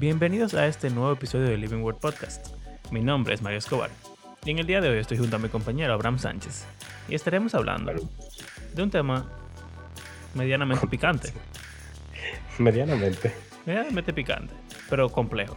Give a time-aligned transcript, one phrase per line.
[0.00, 2.54] Bienvenidos a este nuevo episodio de Living Word Podcast.
[2.92, 3.90] Mi nombre es Mario Escobar
[4.44, 6.66] y en el día de hoy estoy junto a mi compañero Abraham Sánchez
[7.08, 7.92] y estaremos hablando
[8.76, 9.28] de un tema
[10.34, 11.32] medianamente picante.
[12.58, 13.34] Medianamente.
[13.66, 14.54] Medianamente picante,
[14.88, 15.56] pero complejo.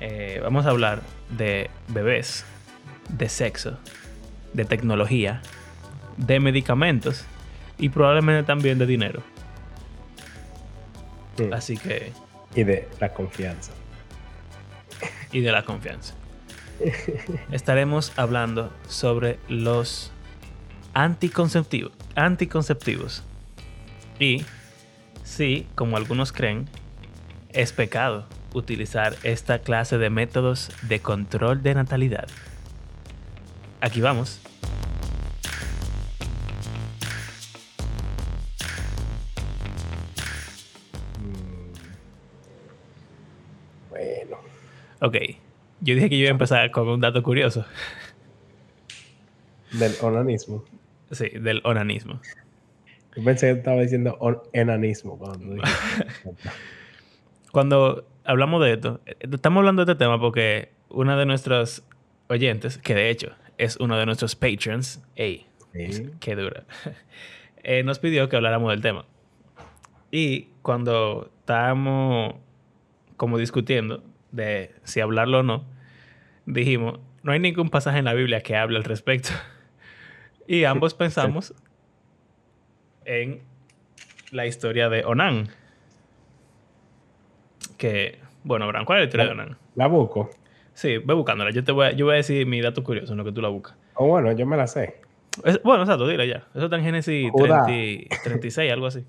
[0.00, 2.44] Eh, vamos a hablar de bebés,
[3.10, 3.78] de sexo,
[4.54, 5.40] de tecnología,
[6.16, 7.24] de medicamentos
[7.78, 9.22] y probablemente también de dinero.
[11.38, 11.52] Mm.
[11.52, 12.12] Así que...
[12.54, 13.72] Y de la confianza.
[15.32, 16.14] Y de la confianza.
[17.50, 20.12] Estaremos hablando sobre los
[20.94, 21.92] anticonceptivos.
[22.14, 23.22] Anticonceptivos.
[24.18, 24.44] Y
[25.24, 26.68] si, como algunos creen,
[27.50, 32.28] es pecado utilizar esta clase de métodos de control de natalidad.
[33.80, 34.40] Aquí vamos.
[45.04, 45.16] Ok,
[45.80, 47.64] yo dije que yo iba a empezar con un dato curioso.
[49.72, 50.64] Del onanismo.
[51.10, 52.20] Sí, del onanismo.
[53.16, 54.16] Yo pensé que estaba diciendo
[54.52, 55.60] enanismo cuando.
[57.50, 61.82] Cuando hablamos de esto, estamos hablando de este tema porque una de nuestros
[62.28, 66.10] oyentes, que de hecho es uno de nuestros patrons, ey, Sí.
[66.20, 66.64] qué dura,
[67.62, 69.04] eh, nos pidió que habláramos del tema.
[70.10, 72.36] Y cuando estábamos
[73.18, 75.64] como discutiendo de si hablarlo o no,
[76.46, 79.30] dijimos, no hay ningún pasaje en la Biblia que hable al respecto.
[80.48, 81.54] Y ambos pensamos
[83.04, 83.42] en
[84.32, 85.48] la historia de Onan.
[87.78, 89.58] Que, bueno, Abraham, ¿cuál es la historia de Onan?
[89.74, 90.30] La busco.
[90.74, 91.50] Sí, ve buscándola.
[91.50, 93.40] Yo te voy a, yo voy a decir mi dato curioso en lo que tú
[93.42, 93.76] la buscas.
[93.94, 95.00] O bueno, yo me la sé.
[95.44, 96.46] Es- bueno, exacto, dile ya.
[96.54, 97.64] Eso está en Génesis Judá.
[97.66, 99.04] 30 36, algo así.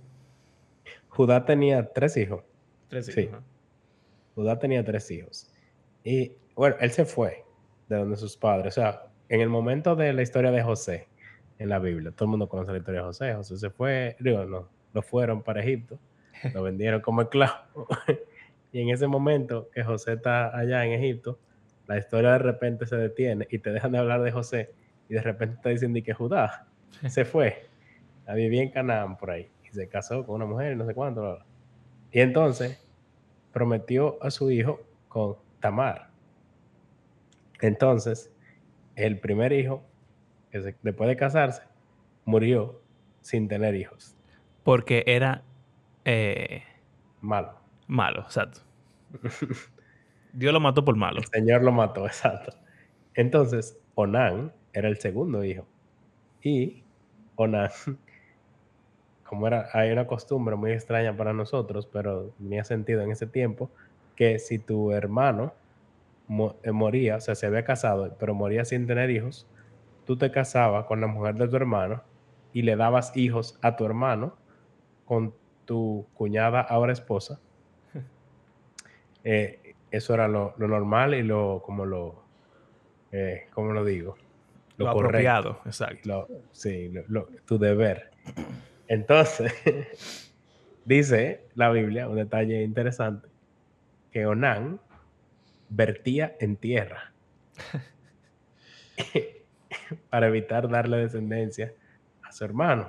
[1.09, 2.43] Judá tenía tres hijos.
[2.89, 3.21] Tres Sí.
[3.21, 3.43] hijos, ajá.
[4.35, 5.51] Judá tenía tres hijos.
[6.03, 7.43] Y bueno, él se fue
[7.89, 8.77] de donde sus padres.
[8.77, 11.07] O sea, en el momento de la historia de José
[11.59, 13.33] en la Biblia, todo el mundo conoce la historia de José.
[13.33, 15.99] José se fue, digo, no, lo fueron para Egipto,
[16.53, 17.87] lo vendieron como esclavo.
[18.71, 21.39] y en ese momento que José está allá en Egipto,
[21.87, 24.71] la historia de repente se detiene y te dejan de hablar de José
[25.09, 26.67] y de repente te dicen que Judá
[27.07, 27.67] se fue
[28.25, 30.93] a vivir en Canaán por ahí y se casó con una mujer y no sé
[30.93, 31.39] cuánto.
[32.11, 32.82] Y entonces
[33.53, 36.09] prometió a su hijo con Tamar.
[37.61, 38.31] Entonces,
[38.95, 39.83] el primer hijo,
[40.51, 41.63] que se- después de casarse,
[42.25, 42.81] murió
[43.21, 44.15] sin tener hijos.
[44.63, 45.43] Porque era
[46.05, 46.63] eh,
[47.21, 47.53] Malo.
[47.87, 48.61] malo, exacto.
[50.33, 51.19] Dios lo mató por malo.
[51.19, 52.57] El Señor lo mató, exacto.
[53.15, 55.67] Entonces, Onán era el segundo hijo.
[56.41, 56.83] Y
[57.35, 57.69] Onán,
[59.27, 63.69] como era, hay una costumbre muy extraña para nosotros, pero tenía sentido en ese tiempo,
[64.15, 65.53] que si tu hermano
[66.27, 69.47] mo- eh, moría, o sea, se había casado, pero moría sin tener hijos,
[70.05, 72.03] tú te casabas con la mujer de tu hermano
[72.51, 74.35] y le dabas hijos a tu hermano
[75.05, 75.33] con
[75.65, 77.39] tu cuñada, ahora esposa.
[79.23, 82.23] Eh, eso era lo, lo normal y lo, como lo,
[83.11, 84.17] eh, ¿cómo lo digo?
[84.77, 85.07] Lo, correcto.
[85.07, 86.09] apropiado, exacto.
[86.09, 88.09] Lo- sí, lo- lo- tu deber.
[88.87, 89.53] Entonces,
[90.85, 93.27] dice la Biblia, un detalle interesante,
[94.11, 94.79] que Onán
[95.69, 97.13] vertía en tierra
[100.09, 101.73] para evitar darle descendencia
[102.21, 102.87] a su hermano.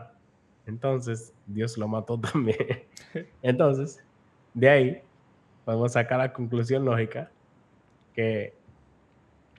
[0.67, 2.85] Entonces, Dios lo mató también.
[3.43, 4.05] Entonces,
[4.53, 5.03] de ahí
[5.65, 7.31] podemos sacar la conclusión lógica
[8.15, 8.55] que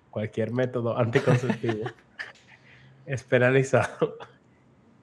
[0.10, 1.90] cualquier método anticonceptivo
[3.06, 4.18] es penalizado,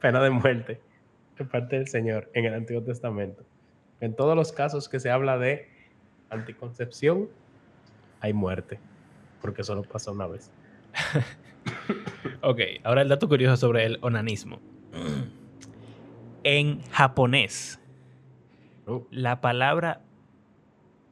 [0.00, 0.80] pena de muerte,
[1.44, 3.44] de parte del Señor en el Antiguo Testamento.
[4.00, 5.68] En todos los casos que se habla de
[6.30, 7.28] anticoncepción,
[8.20, 8.78] hay muerte,
[9.40, 10.50] porque solo pasa una vez.
[12.44, 14.58] Ok, ahora el dato curioso sobre el onanismo.
[16.42, 17.80] En japonés,
[18.86, 20.00] Uh, la palabra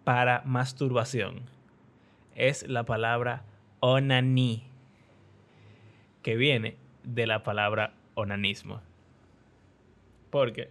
[0.03, 1.43] para masturbación
[2.35, 3.44] es la palabra
[3.79, 4.65] onani,
[6.23, 8.81] que viene de la palabra onanismo.
[10.31, 10.71] Porque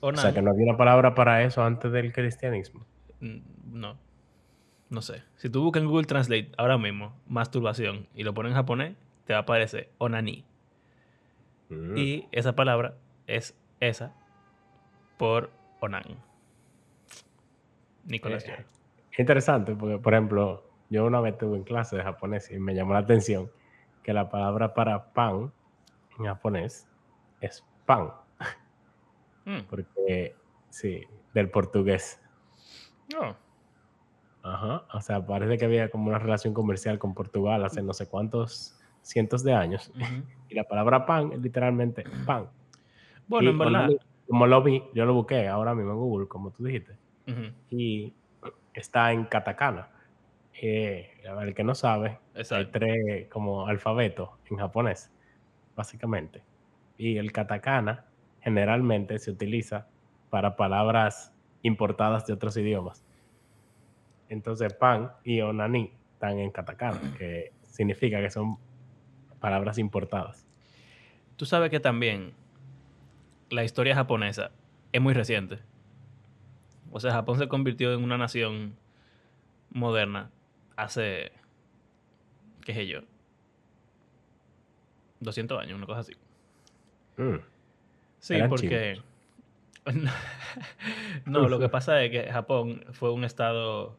[0.00, 2.86] o sea, que no había una palabra para eso antes del cristianismo.
[3.20, 3.38] mm,
[3.72, 3.98] no,
[4.88, 5.22] no sé.
[5.36, 9.34] Si tú buscas en Google Translate ahora mismo masturbación y lo pones en japonés, te
[9.34, 10.44] va a aparecer onani.
[11.68, 11.96] Mm.
[11.96, 12.94] Y esa palabra
[13.26, 14.12] es esa
[15.16, 15.50] por
[15.80, 16.02] Onan.
[18.04, 18.64] Nicolás Eh,
[19.18, 22.94] interesante porque, por ejemplo, yo una vez estuve en clase de japonés y me llamó
[22.94, 23.50] la atención
[24.02, 25.52] que la palabra para pan
[26.18, 26.89] en japonés
[27.40, 28.12] es pan,
[29.44, 30.36] Mm, porque
[30.68, 31.02] Sí,
[31.34, 32.20] del portugués.
[33.12, 33.36] No.
[34.42, 34.84] Ajá.
[34.94, 38.78] O sea, parece que había como una relación comercial con Portugal hace no sé cuántos
[39.02, 39.92] cientos de años.
[40.48, 42.48] Y la palabra pan es literalmente pan.
[43.26, 43.90] Bueno, Y en verdad.
[44.28, 46.96] Como lo vi, yo lo busqué ahora mismo en Google, como tú dijiste.
[47.70, 48.14] Y
[48.72, 49.88] está en katakana.
[50.62, 52.78] Eh, el que no sabe, hay Exacto.
[52.78, 55.10] tres como alfabetos en japonés,
[55.74, 56.44] básicamente.
[57.00, 58.04] Y el katakana
[58.42, 59.86] generalmente se utiliza
[60.28, 61.32] para palabras
[61.62, 63.02] importadas de otros idiomas.
[64.28, 68.58] Entonces, pan y onani están en katakana, que significa que son
[69.40, 70.46] palabras importadas.
[71.36, 72.34] Tú sabes que también
[73.48, 74.50] la historia japonesa
[74.92, 75.58] es muy reciente.
[76.92, 78.76] O sea, Japón se convirtió en una nación
[79.70, 80.30] moderna
[80.76, 81.32] hace,
[82.62, 83.00] qué sé yo,
[85.20, 86.12] 200 años, una cosa así.
[87.20, 87.40] Mm,
[88.18, 89.00] Sí, Eran porque...
[91.24, 93.96] no, lo que pasa es que Japón fue un estado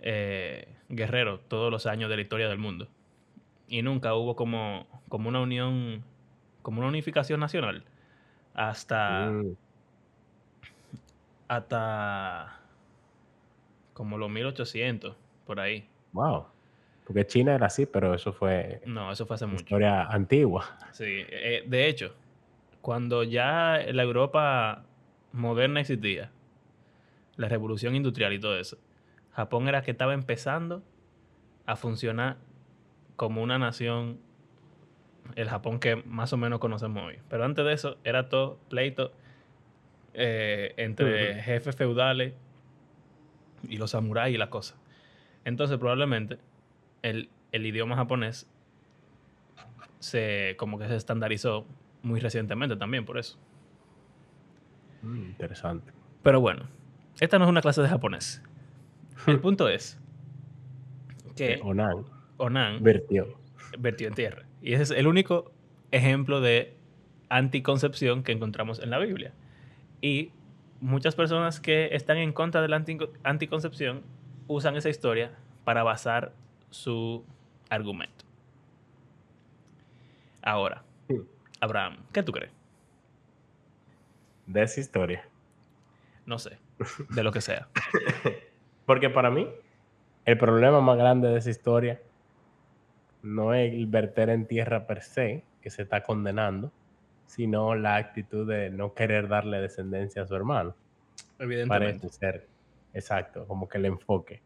[0.00, 2.88] eh, guerrero todos los años de la historia del mundo.
[3.68, 6.02] Y nunca hubo como, como una unión,
[6.62, 7.84] como una unificación nacional.
[8.54, 9.56] Hasta, mm,
[11.48, 12.60] hasta
[13.92, 15.16] como los 1800,
[15.46, 15.86] por ahí.
[16.12, 16.46] wow.
[17.10, 19.64] Porque China era así, pero eso fue No, eso fue hace mucho.
[19.64, 20.78] historia antigua.
[20.92, 22.14] Sí, eh, de hecho,
[22.80, 24.84] cuando ya la Europa
[25.32, 26.30] moderna existía,
[27.34, 28.78] la revolución industrial y todo eso,
[29.32, 30.84] Japón era que estaba empezando
[31.66, 32.36] a funcionar
[33.16, 34.20] como una nación,
[35.34, 37.18] el Japón que más o menos conocemos hoy.
[37.28, 39.10] Pero antes de eso era todo pleito
[40.14, 42.34] eh, entre jefes feudales
[43.68, 44.76] y los samuráis y la cosa.
[45.44, 46.38] Entonces probablemente
[47.02, 48.48] el, el idioma japonés
[49.98, 51.66] se como que se estandarizó
[52.02, 53.38] muy recientemente también por eso.
[55.02, 55.92] Mm, interesante.
[56.22, 56.64] Pero bueno,
[57.20, 58.42] esta no es una clase de japonés.
[59.26, 59.98] El punto es
[61.36, 62.04] que Onan
[62.38, 63.36] Onan vertió.
[63.78, 64.44] vertió en tierra.
[64.62, 65.52] Y ese es el único
[65.90, 66.76] ejemplo de
[67.28, 69.32] anticoncepción que encontramos en la Biblia.
[70.00, 70.32] Y
[70.80, 74.02] muchas personas que están en contra de la anti- anticoncepción
[74.48, 75.32] usan esa historia
[75.64, 76.32] para basar
[76.70, 77.24] su
[77.68, 78.24] argumento.
[80.42, 80.82] Ahora.
[81.60, 82.60] Abraham, ¿qué tú crees?
[84.52, 85.24] de esa historia.
[86.26, 86.58] No sé,
[87.08, 87.68] de lo que sea.
[88.86, 89.48] Porque para mí,
[90.24, 92.00] el problema más grande de esa historia
[93.22, 96.72] no es el verter en tierra per se, que se está condenando,
[97.26, 100.74] sino la actitud de no querer darle descendencia a su hermano.
[101.38, 102.00] Evidentemente.
[102.00, 102.48] Parece ser,
[102.92, 104.42] exacto, como que el enfoque.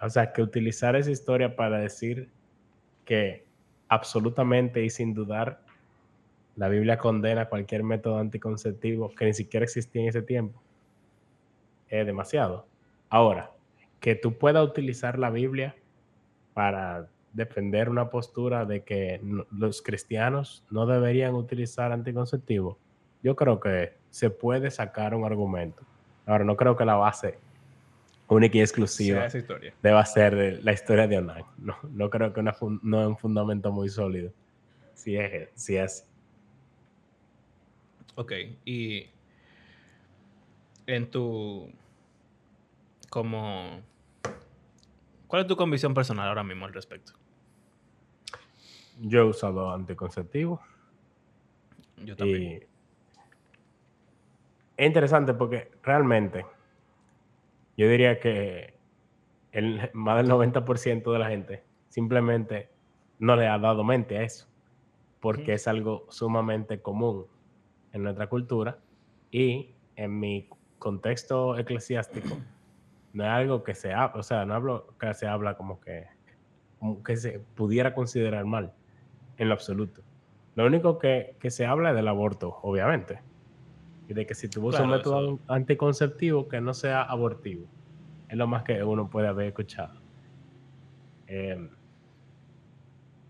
[0.00, 2.28] O sea, que utilizar esa historia para decir
[3.04, 3.44] que
[3.88, 5.60] absolutamente y sin dudar,
[6.56, 10.60] la Biblia condena cualquier método anticonceptivo que ni siquiera existía en ese tiempo,
[11.88, 12.66] es demasiado.
[13.08, 13.52] Ahora,
[14.00, 15.76] que tú puedas utilizar la Biblia
[16.54, 19.20] para defender una postura de que
[19.50, 22.76] los cristianos no deberían utilizar anticonceptivos,
[23.22, 25.82] yo creo que se puede sacar un argumento.
[26.24, 27.38] Ahora, no creo que la base
[28.28, 29.74] única y exclusiva historia.
[29.82, 31.44] deba ser la historia de Onan.
[31.58, 34.32] No, no creo que una no es un fundamento muy sólido.
[34.94, 36.08] Si es, si es.
[38.14, 38.32] Ok,
[38.64, 39.06] y
[40.86, 41.70] en tu
[43.10, 43.80] como
[45.26, 47.12] ¿cuál es tu convicción personal ahora mismo al respecto?
[49.00, 50.60] Yo he usado anticonceptivos
[52.04, 52.42] Yo también.
[52.42, 52.54] y
[54.76, 56.44] es interesante porque realmente
[57.76, 58.74] yo diría que
[59.52, 62.70] el, más del 90% de la gente simplemente
[63.18, 64.48] no le ha dado mente a eso
[65.20, 67.26] porque es algo sumamente común
[67.92, 68.78] en nuestra cultura
[69.30, 72.36] y en mi contexto eclesiástico
[73.12, 76.06] no es algo que se habla, o sea, no hablo que se habla como que,
[76.78, 78.72] como que se pudiera considerar mal
[79.38, 80.02] en lo absoluto.
[80.54, 83.20] Lo único que, que se habla es del aborto, obviamente.
[84.08, 87.66] Y de que si tú usas un método eso- anticonceptivo que no sea abortivo.
[88.28, 90.00] Es lo más que uno puede haber escuchado.
[91.26, 91.70] Em,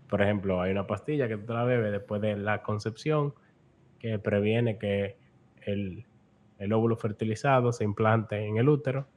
[0.09, 3.33] por ejemplo, hay una pastilla que tú la bebes después de la concepción
[3.99, 5.17] que previene que
[5.65, 6.05] el,
[6.59, 9.07] el óvulo fertilizado se implante en el útero.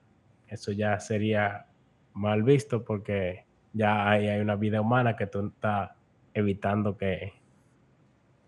[0.49, 1.67] Eso ya sería
[2.15, 5.91] mal visto porque ya hay, hay una vida humana que tú estás
[6.35, 7.35] evitando que,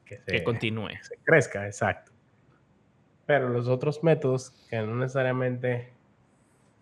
[0.05, 0.91] que se, que continúe.
[1.01, 2.12] se crezca, exacto.
[3.33, 5.91] Pero los otros métodos que no necesariamente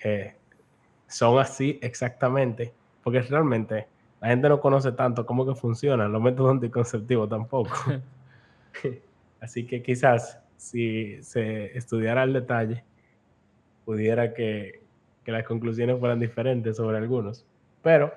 [0.00, 0.34] eh,
[1.06, 3.86] son así exactamente, porque realmente
[4.20, 7.70] la gente no conoce tanto cómo que funcionan los métodos anticonceptivos tampoco.
[9.40, 12.82] así que quizás si se estudiara al detalle,
[13.84, 14.82] pudiera que,
[15.22, 17.46] que las conclusiones fueran diferentes sobre algunos.
[17.80, 18.12] Pero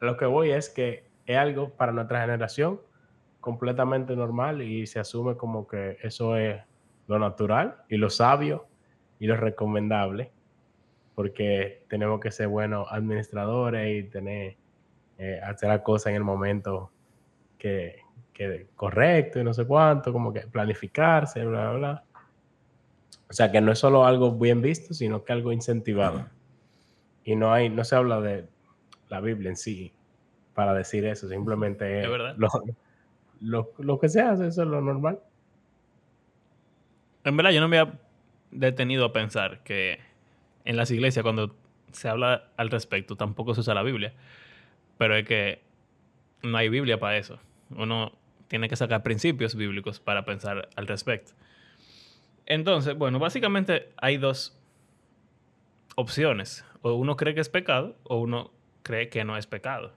[0.00, 2.82] lo que voy es que es algo para nuestra generación
[3.40, 6.60] completamente normal y se asume como que eso es
[7.06, 8.66] lo natural y lo sabio
[9.18, 10.30] y lo recomendable,
[11.14, 14.56] porque tenemos que ser buenos administradores y tener,
[15.18, 16.90] eh, hacer la cosa en el momento
[17.58, 18.00] que,
[18.32, 22.04] que correcto y no sé cuánto, como que planificarse, bla, bla, bla.
[23.28, 26.26] O sea, que no es solo algo bien visto, sino que algo incentivado.
[27.24, 28.46] Y no hay, no se habla de
[29.08, 29.92] la Biblia en sí
[30.54, 32.48] para decir eso, simplemente Es lo,
[33.40, 35.18] lo, lo que se hace, eso es lo normal.
[37.26, 37.98] En verdad, yo no me había
[38.52, 39.98] detenido a pensar que
[40.64, 41.56] en las iglesias, cuando
[41.90, 44.14] se habla al respecto, tampoco se usa la Biblia.
[44.96, 45.60] Pero es que
[46.42, 47.40] no hay Biblia para eso.
[47.70, 48.12] Uno
[48.46, 51.32] tiene que sacar principios bíblicos para pensar al respecto.
[52.46, 54.56] Entonces, bueno, básicamente hay dos
[55.96, 56.64] opciones.
[56.82, 58.52] O uno cree que es pecado o uno
[58.84, 59.92] cree que no es pecado.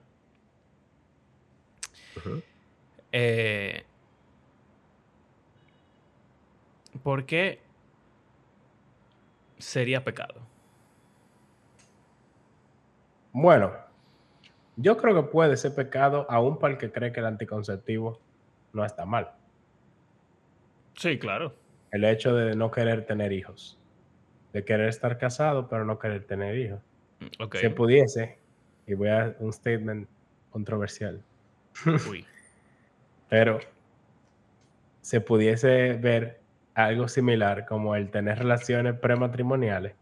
[3.12, 3.84] Eh,
[7.02, 7.60] ¿Por qué
[9.58, 10.34] sería pecado?
[13.32, 13.72] Bueno,
[14.76, 18.18] yo creo que puede ser pecado aún para el que cree que el anticonceptivo
[18.72, 19.32] no está mal.
[20.96, 21.54] Sí, claro.
[21.92, 23.78] El hecho de no querer tener hijos.
[24.52, 26.80] De querer estar casado, pero no querer tener hijos.
[27.38, 27.56] Ok.
[27.56, 28.38] Si pudiese,
[28.86, 30.08] y voy a un statement
[30.50, 31.22] controversial,
[32.08, 32.26] Uy.
[33.28, 33.60] pero
[35.00, 36.39] se pudiese ver
[36.84, 39.94] algo similar como el tener relaciones prematrimoniales.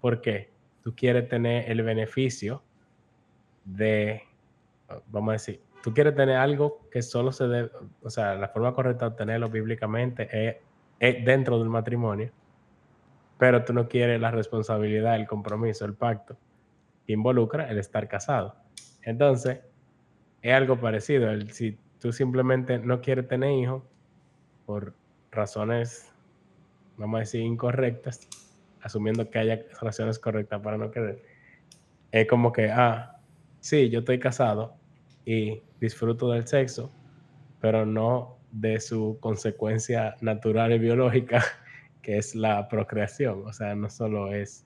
[0.00, 0.50] ¿Por qué?
[0.82, 2.62] Tú quieres tener el beneficio
[3.64, 4.22] de,
[5.08, 7.70] vamos a decir, tú quieres tener algo que solo se debe,
[8.02, 10.56] o sea, la forma correcta de obtenerlo bíblicamente es,
[11.00, 12.30] es dentro del matrimonio,
[13.38, 16.36] pero tú no quieres la responsabilidad, el compromiso, el pacto
[17.06, 18.56] que involucra el estar casado.
[19.02, 19.60] Entonces,
[20.42, 21.30] es algo parecido.
[21.50, 23.82] si tú simplemente no quieres tener hijos
[24.66, 24.94] por
[25.34, 26.12] razones,
[26.96, 28.28] vamos a decir, incorrectas,
[28.82, 31.22] asumiendo que haya razones correctas para no querer,
[32.12, 33.18] es como que, ah,
[33.60, 34.76] sí, yo estoy casado
[35.24, 36.92] y disfruto del sexo,
[37.60, 41.42] pero no de su consecuencia natural y biológica,
[42.02, 43.42] que es la procreación.
[43.46, 44.64] O sea, no solo es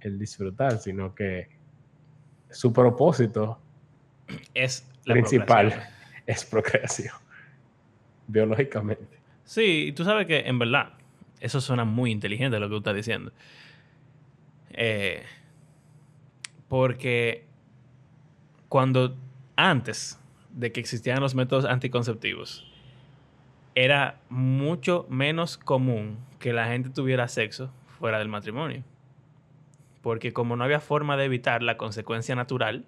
[0.00, 1.48] el disfrutar, sino que
[2.50, 3.60] su propósito
[4.54, 5.96] Es la principal procreación.
[6.26, 7.14] es procreación,
[8.26, 9.15] biológicamente.
[9.46, 10.92] Sí, y tú sabes que en verdad,
[11.40, 13.32] eso suena muy inteligente lo que tú estás diciendo.
[14.70, 15.22] Eh,
[16.68, 17.44] porque
[18.68, 19.16] cuando
[19.54, 22.66] antes de que existieran los métodos anticonceptivos,
[23.76, 28.82] era mucho menos común que la gente tuviera sexo fuera del matrimonio.
[30.02, 32.84] Porque como no había forma de evitar la consecuencia natural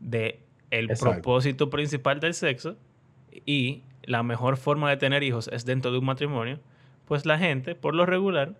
[0.00, 0.40] de
[0.70, 1.14] el Exacto.
[1.14, 2.76] propósito principal del sexo
[3.44, 6.60] y la mejor forma de tener hijos es dentro de un matrimonio,
[7.06, 8.54] pues la gente, por lo regular,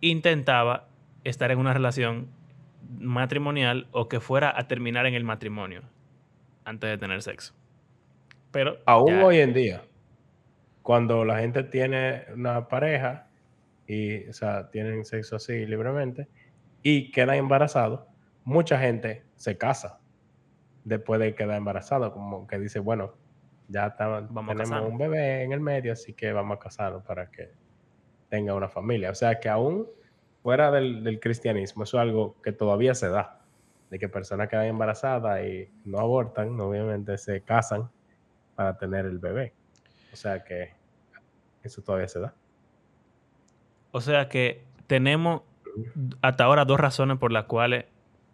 [0.00, 0.88] intentaba
[1.24, 2.28] estar en una relación
[2.98, 5.82] matrimonial o que fuera a terminar en el matrimonio
[6.64, 7.54] antes de tener sexo.
[8.50, 9.82] Pero Aún ya- hoy en día,
[10.82, 13.26] cuando la gente tiene una pareja
[13.86, 16.28] y, o sea, tienen sexo así libremente
[16.82, 18.06] y queda embarazado,
[18.44, 20.00] mucha gente se casa
[20.84, 23.12] después de quedar embarazado, como que dice, bueno,
[23.68, 27.02] ya está- Vamos a tenemos un bebé en el medio, así que vamos a casarnos
[27.04, 27.50] para que
[28.28, 29.10] tenga una familia.
[29.10, 29.86] O sea, que aún
[30.42, 33.40] fuera del, del cristianismo, eso es algo que todavía se da,
[33.90, 37.90] de que personas quedan embarazadas y no abortan, obviamente se casan
[38.54, 39.54] para tener el bebé.
[40.12, 40.72] O sea que
[41.62, 42.34] eso todavía se da.
[43.92, 45.42] O sea que tenemos
[46.22, 47.84] hasta ahora dos razones por las cuales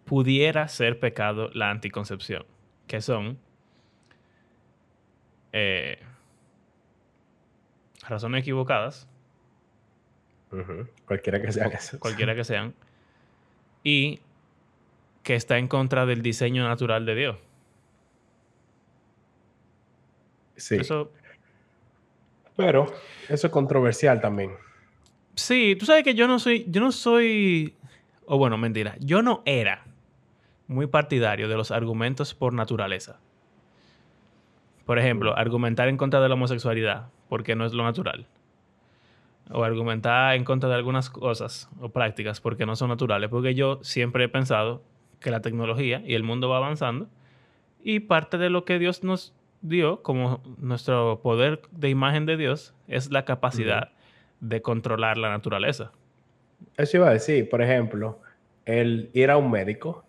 [0.05, 2.45] pudiera ser pecado la anticoncepción,
[2.87, 3.39] que son
[5.57, 5.99] eh,
[8.09, 9.09] razones equivocadas.
[11.07, 12.75] Cualquiera que sean cualquiera que sean,
[13.85, 14.21] y
[15.23, 17.37] que está en contra del diseño natural de Dios.
[20.57, 20.77] Sí.
[20.77, 21.11] Eso,
[22.57, 22.93] Pero
[23.29, 24.53] eso es controversial también.
[25.35, 27.77] sí, tú sabes que yo no soy, yo no soy,
[28.27, 29.85] o bueno, mentira, yo no era
[30.67, 33.21] muy partidario de los argumentos por naturaleza.
[34.85, 38.27] Por ejemplo, argumentar en contra de la homosexualidad, porque no es lo natural.
[39.51, 43.31] O argumentar en contra de algunas cosas o prácticas porque no son naturales.
[43.31, 44.83] Porque yo siempre he pensado
[45.21, 47.09] que la tecnología y el mundo va avanzando
[47.83, 52.75] y parte de lo que Dios nos dio como nuestro poder de imagen de Dios
[52.89, 53.93] es la capacidad
[54.41, 55.93] de controlar la naturaleza.
[56.77, 58.21] Eso iba a decir, por ejemplo,
[58.65, 60.04] el ir a un médico,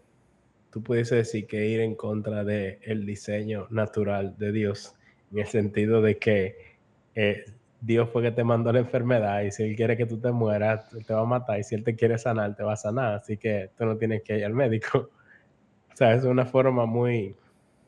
[0.75, 4.93] tú pudiese decir que ir en contra del el diseño natural de Dios,
[5.31, 6.57] en el sentido de que
[7.15, 7.45] eh,
[7.79, 10.89] Dios fue que te mandó la enfermedad y si Él quiere que tú te mueras,
[11.07, 13.37] te va a matar y si Él te quiere sanar, te va a sanar, así
[13.37, 15.11] que tú no tienes que ir al médico.
[15.93, 17.37] O sea, es una forma muy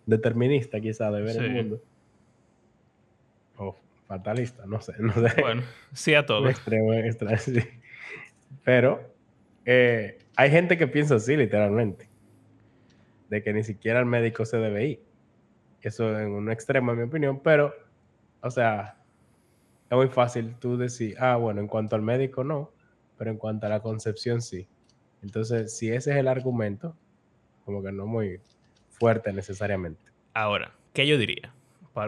[0.05, 1.81] determinista quizá de ver el mundo.
[3.57, 3.75] O
[4.07, 4.93] fatalista, no sé.
[4.99, 5.41] No sé.
[5.41, 6.47] Bueno, sí a todo.
[6.47, 7.59] extremo, extra, sí.
[8.63, 9.13] Pero
[9.65, 12.07] eh, hay gente que piensa así, literalmente.
[13.29, 15.03] De que ni siquiera el médico se debe ir.
[15.81, 17.41] Eso en un extremo, en mi opinión.
[17.43, 17.73] Pero,
[18.41, 18.97] o sea,
[19.89, 22.71] es muy fácil tú decir, ah, bueno, en cuanto al médico no,
[23.17, 24.67] pero en cuanto a la concepción sí.
[25.23, 26.95] Entonces, si ese es el argumento,
[27.65, 28.39] como que no muy
[28.89, 30.01] fuerte necesariamente.
[30.33, 31.53] Ahora, ¿qué yo diría?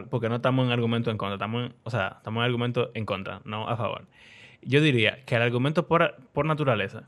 [0.09, 3.05] Porque no estamos en argumento en contra, estamos en, o sea, estamos en argumento en
[3.05, 4.05] contra, no a favor.
[4.61, 7.07] Yo diría que el argumento por, por naturaleza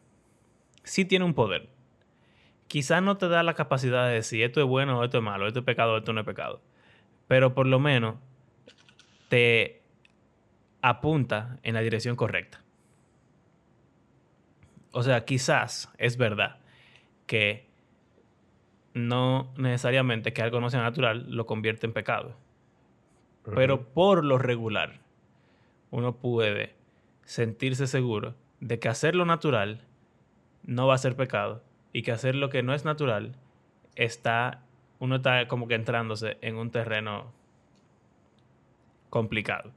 [0.83, 1.69] sí tiene un poder.
[2.71, 5.45] Quizás no te da la capacidad de decir esto es bueno o esto es malo,
[5.45, 6.61] esto es pecado o esto no es pecado.
[7.27, 8.15] Pero por lo menos
[9.27, 9.81] te
[10.81, 12.63] apunta en la dirección correcta.
[14.93, 16.59] O sea, quizás es verdad
[17.25, 17.67] que
[18.93, 22.37] no necesariamente que algo no sea natural lo convierte en pecado.
[23.53, 25.01] Pero por lo regular,
[25.89, 26.73] uno puede
[27.25, 29.81] sentirse seguro de que hacer lo natural
[30.63, 33.35] no va a ser pecado y que hacer lo que no es natural
[33.95, 34.63] está,
[34.99, 37.31] uno está como que entrándose en un terreno
[39.09, 39.71] complicado.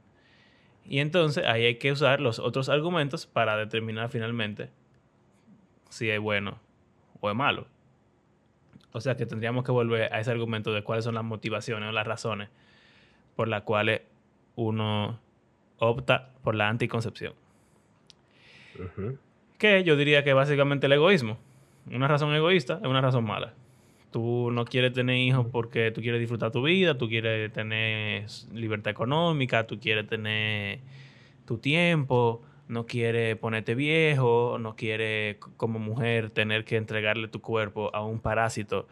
[0.85, 4.69] Y entonces ahí hay que usar los otros argumentos para determinar finalmente
[5.89, 6.59] si es bueno
[7.19, 7.67] o es malo.
[8.91, 11.91] O sea que tendríamos que volver a ese argumento de cuáles son las motivaciones o
[11.91, 12.49] las razones
[13.35, 14.01] por las cuales
[14.55, 15.19] uno
[15.77, 17.33] opta por la anticoncepción.
[19.57, 21.37] Que yo diría que básicamente el egoísmo.
[21.91, 23.53] Una razón egoísta es una razón mala.
[24.11, 28.91] Tú no quieres tener hijos porque tú quieres disfrutar tu vida, tú quieres tener libertad
[28.91, 30.79] económica, tú quieres tener
[31.45, 37.93] tu tiempo, no quiere ponerte viejo, no quiere como mujer tener que entregarle tu cuerpo
[37.93, 38.87] a un parásito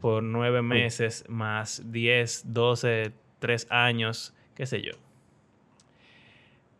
[0.00, 4.92] por nueve meses más diez, doce, tres años, qué sé yo.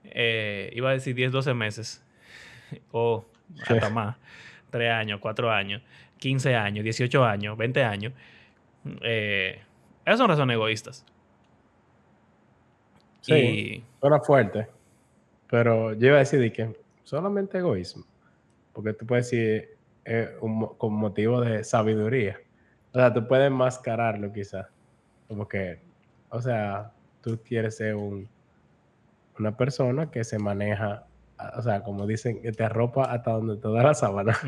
[0.05, 2.05] Eh, iba a decir diez, doce meses
[2.93, 3.25] o
[3.69, 4.17] hasta más,
[4.77, 5.83] tres años, cuatro años,
[6.19, 8.13] quince años, dieciocho años, veinte años.
[9.03, 9.61] Eh,
[10.05, 11.05] esas son razones egoístas.
[13.21, 13.85] Sí, y...
[14.25, 14.69] fuerte.
[15.49, 18.05] Pero yo iba a decir que solamente egoísmo.
[18.73, 19.71] Porque tú puedes decir
[20.05, 20.37] eh,
[20.79, 22.39] con motivo de sabiduría.
[22.93, 24.67] O sea, tú puedes mascararlo quizás.
[25.29, 25.81] Como que,
[26.31, 28.29] o sea, tú quieres ser un,
[29.39, 31.05] una persona que se maneja,
[31.57, 34.39] o sea, como dicen, que te arropa hasta donde te da la sábana.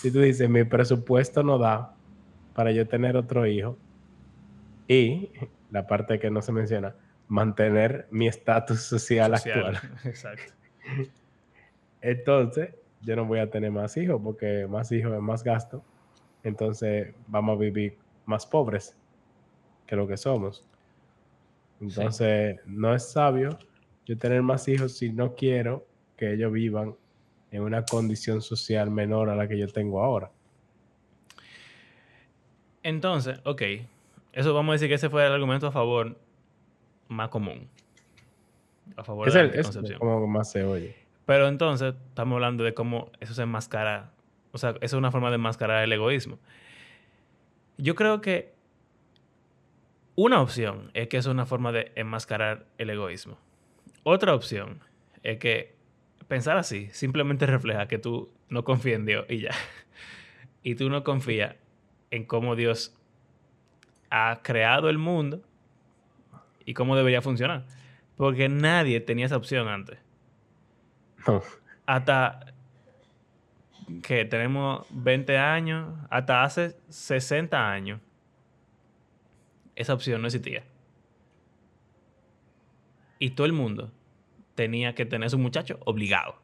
[0.00, 1.94] Si tú dices, mi presupuesto no da
[2.54, 3.76] para yo tener otro hijo,
[4.88, 5.30] y
[5.70, 6.94] la parte que no se menciona,
[7.28, 9.78] mantener mi estatus social, actual.
[10.04, 10.52] Exacto.
[12.00, 15.82] Entonces, yo no voy a tener más hijos porque más hijos es más gasto.
[16.44, 18.96] Entonces, vamos a vivir más pobres
[19.86, 20.64] que lo que somos.
[21.80, 23.58] Entonces, no es sabio
[24.04, 25.84] yo tener más hijos si no quiero
[26.16, 26.96] que ellos vivan
[27.50, 30.30] en una condición social menor a la que yo tengo ahora.
[32.82, 33.62] Entonces, ok,
[34.32, 36.18] eso vamos a decir que ese fue el argumento a favor
[37.08, 37.68] más común.
[38.96, 39.98] A favor de la concepción.
[39.98, 40.94] como más se oye.
[41.24, 44.12] Pero entonces estamos hablando de cómo eso se enmascara.
[44.52, 46.38] O sea, eso es una forma de enmascarar el egoísmo.
[47.78, 48.54] Yo creo que
[50.14, 53.38] una opción es que es una forma de enmascarar el egoísmo.
[54.02, 54.80] Otra opción
[55.22, 55.75] es que
[56.28, 59.50] pensar así simplemente refleja que tú no confías en Dios y ya.
[60.62, 61.54] Y tú no confías
[62.10, 62.98] en cómo Dios
[64.10, 65.40] ha creado el mundo
[66.64, 67.66] y cómo debería funcionar.
[68.16, 70.00] Porque nadie tenía esa opción antes.
[71.86, 72.52] Hasta
[74.02, 78.00] que tenemos 20 años, hasta hace 60 años,
[79.76, 80.64] esa opción no existía.
[83.20, 83.92] Y todo el mundo
[84.56, 86.34] tenía que tener su muchacho obligado.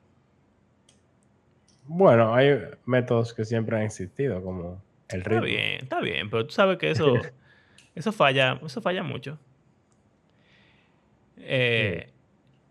[1.85, 5.45] Bueno, hay métodos que siempre han existido, como el ritmo.
[5.45, 7.15] Está bien, está bien, pero tú sabes que eso,
[7.97, 9.39] eso falla, eso falla mucho.
[11.39, 12.09] Eh,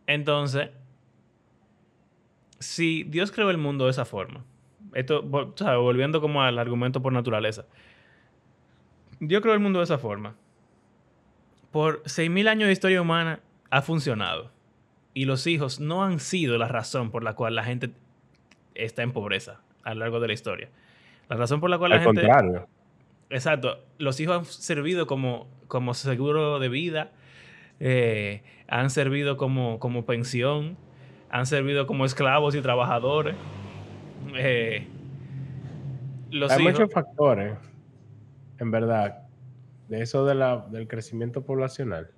[0.08, 0.70] entonces,
[2.60, 4.46] si Dios creó el mundo de esa forma,
[4.94, 7.66] esto, volviendo como al argumento por naturaleza,
[9.20, 10.36] Dios creó el mundo de esa forma.
[11.72, 14.52] por 6.000 años de historia humana ha funcionado.
[15.14, 17.92] Y los hijos no han sido la razón por la cual la gente
[18.76, 20.70] está en pobreza a lo largo de la historia.
[21.30, 22.22] La razón por la cual la Al gente...
[22.22, 22.68] contrario.
[23.30, 23.84] Exacto.
[23.98, 27.12] Los hijos han servido como, como seguro de vida,
[27.80, 30.78] eh, han servido como, como pensión,
[31.30, 33.36] han servido como esclavos y trabajadores.
[34.36, 34.88] Eh,
[36.30, 37.58] los Hay hijos- muchos factores,
[38.60, 39.24] en verdad,
[39.90, 42.12] de eso de la, del crecimiento poblacional.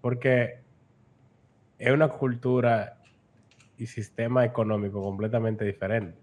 [0.00, 0.60] Porque
[1.78, 2.98] es una cultura
[3.76, 6.18] y sistema económico completamente diferente.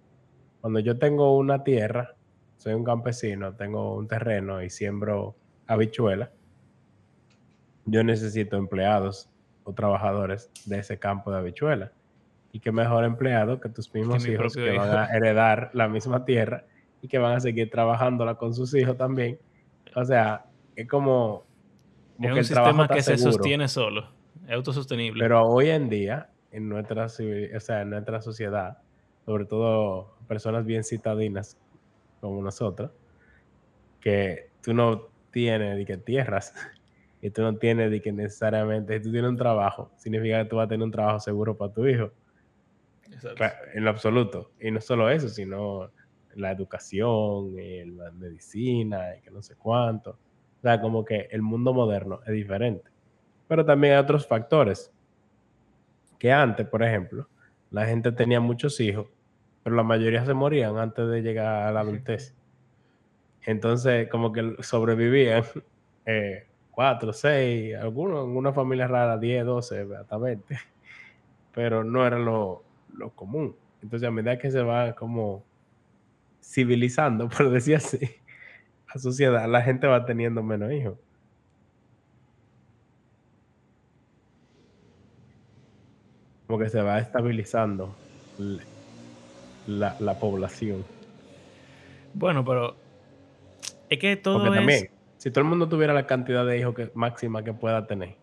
[0.62, 2.16] Cuando yo tengo una tierra,
[2.58, 5.36] soy un campesino, tengo un terreno y siembro
[5.68, 6.30] habichuelas,
[7.86, 9.30] yo necesito empleados
[9.64, 11.92] o trabajadores de ese campo de habichuelas.
[12.52, 16.26] Y qué mejor empleado que tus mismos mi hijos que van a heredar la misma
[16.26, 16.66] tierra
[17.02, 19.40] y que van a seguir trabajándola con sus hijos también.
[19.96, 21.46] O sea, es como,
[22.16, 23.34] como es que un el sistema que se seguro.
[23.34, 24.08] sostiene solo,
[24.48, 25.24] es autosostenible.
[25.24, 28.78] Pero hoy en día, en nuestra, civil- o sea, en nuestra sociedad,
[29.26, 31.58] sobre todo personas bien citadinas
[32.22, 32.92] como nosotros,
[34.02, 36.54] que tú no tienes de que tierras
[37.22, 40.58] y tú no tienes de que necesariamente, si tú tienes un trabajo, significa que tú
[40.58, 42.12] vas a tener un trabajo seguro para tu hijo.
[43.12, 43.44] Exacto.
[43.74, 44.52] En lo absoluto.
[44.60, 45.92] Y no solo eso, sino
[46.36, 47.56] la educación,
[47.98, 50.12] la medicina, y que no sé cuánto.
[50.12, 52.95] O sea, como que el mundo moderno es diferente.
[53.48, 54.92] Pero también hay otros factores.
[56.20, 57.28] Que antes, por ejemplo,
[57.72, 59.08] la gente tenía muchos hijos,
[59.64, 62.36] pero la mayoría se morían antes de llegar a la adultez.
[63.46, 65.44] Entonces, como que sobrevivían
[66.06, 70.58] eh, cuatro, seis, algunos, en una familia rara, 10, 12, hasta 20
[71.54, 73.56] pero no era lo, lo común.
[73.82, 75.44] Entonces, a medida que se va como
[76.42, 78.00] civilizando, por decir así,
[78.94, 80.98] la sociedad, la gente va teniendo menos hijos.
[86.48, 87.96] Como que se va estabilizando
[89.68, 90.86] la, la población.
[92.14, 92.76] Bueno, pero
[93.90, 94.56] es que todo Porque es...
[94.56, 98.16] también, si todo el mundo tuviera la cantidad de hijos que, máxima que pueda tener,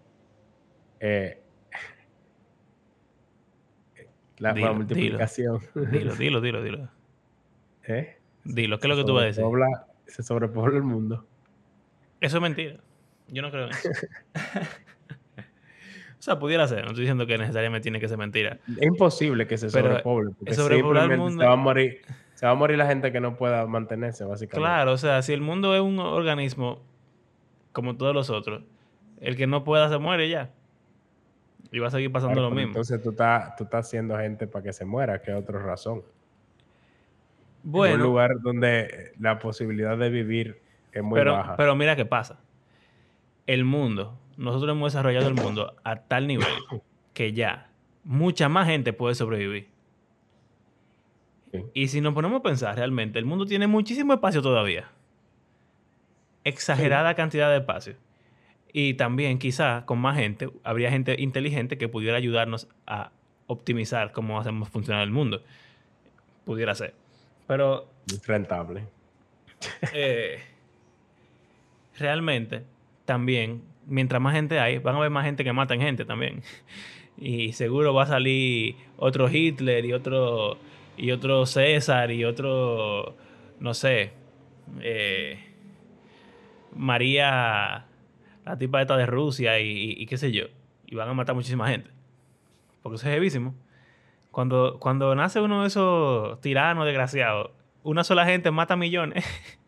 [1.00, 1.40] eh,
[4.38, 5.60] la, Dilo, multiplicación.
[5.74, 6.88] Dilo, dilo, dilo, dilo.
[7.88, 8.18] ¿eh?
[8.44, 9.44] Dilo, ¿qué es lo que tú vas a decir?
[10.06, 11.26] se sobrepobla el mundo.
[12.20, 12.76] Eso es mentira.
[13.28, 13.88] Yo no creo en eso.
[16.22, 16.82] o sea, pudiera ser.
[16.82, 18.60] No estoy diciendo que necesariamente tiene que ser mentira.
[18.78, 20.30] Es imposible que se sobrepoble.
[20.38, 22.00] Porque sobrepoblar el simplemente mundo- se va a morir.
[22.34, 24.56] Se va a morir la gente que no pueda mantenerse, básicamente.
[24.60, 26.80] Claro, o sea, si el mundo es un organismo
[27.72, 28.62] como todos los otros,
[29.20, 30.50] el que no pueda se muere ya.
[31.72, 32.68] Y va a seguir pasando Claro, lo mismo.
[32.68, 35.98] Entonces tú estás, tú estás haciendo gente para que se muera, que es otra razón.
[35.98, 36.04] En
[37.64, 40.60] un bueno, lugar donde la posibilidad de vivir
[40.92, 41.56] es muy pero, baja.
[41.56, 42.38] pero mira qué pasa.
[43.48, 46.46] El mundo, nosotros hemos desarrollado el mundo a tal nivel
[47.14, 47.70] que ya
[48.04, 49.68] mucha más gente puede sobrevivir.
[51.52, 51.60] Sí.
[51.74, 54.88] Y si nos ponemos a pensar realmente, el mundo tiene muchísimo espacio todavía.
[56.44, 57.94] Exagerada cantidad de espacio.
[58.72, 63.12] Y también quizá con más gente, habría gente inteligente que pudiera ayudarnos a
[63.46, 65.42] optimizar cómo hacemos funcionar el mundo.
[66.46, 66.94] Pudiera ser.
[67.46, 68.84] Pero Es rentable.
[69.92, 70.40] eh,
[71.98, 72.64] realmente
[73.04, 76.42] también, mientras más gente hay, van a haber más gente que matan gente también.
[77.18, 80.56] Y seguro va a salir otro Hitler y otro,
[80.96, 83.14] y otro César y otro,
[83.60, 84.12] no sé,
[84.80, 85.38] eh,
[86.74, 87.86] María,
[88.44, 90.46] la tipa esta de Rusia y, qué sé yo.
[90.86, 91.90] Y van a matar muchísima gente.
[92.82, 93.54] Porque eso es heavísimo.
[94.30, 97.50] Cuando, cuando nace uno de esos tiranos desgraciados,
[97.82, 99.24] una sola gente mata millones.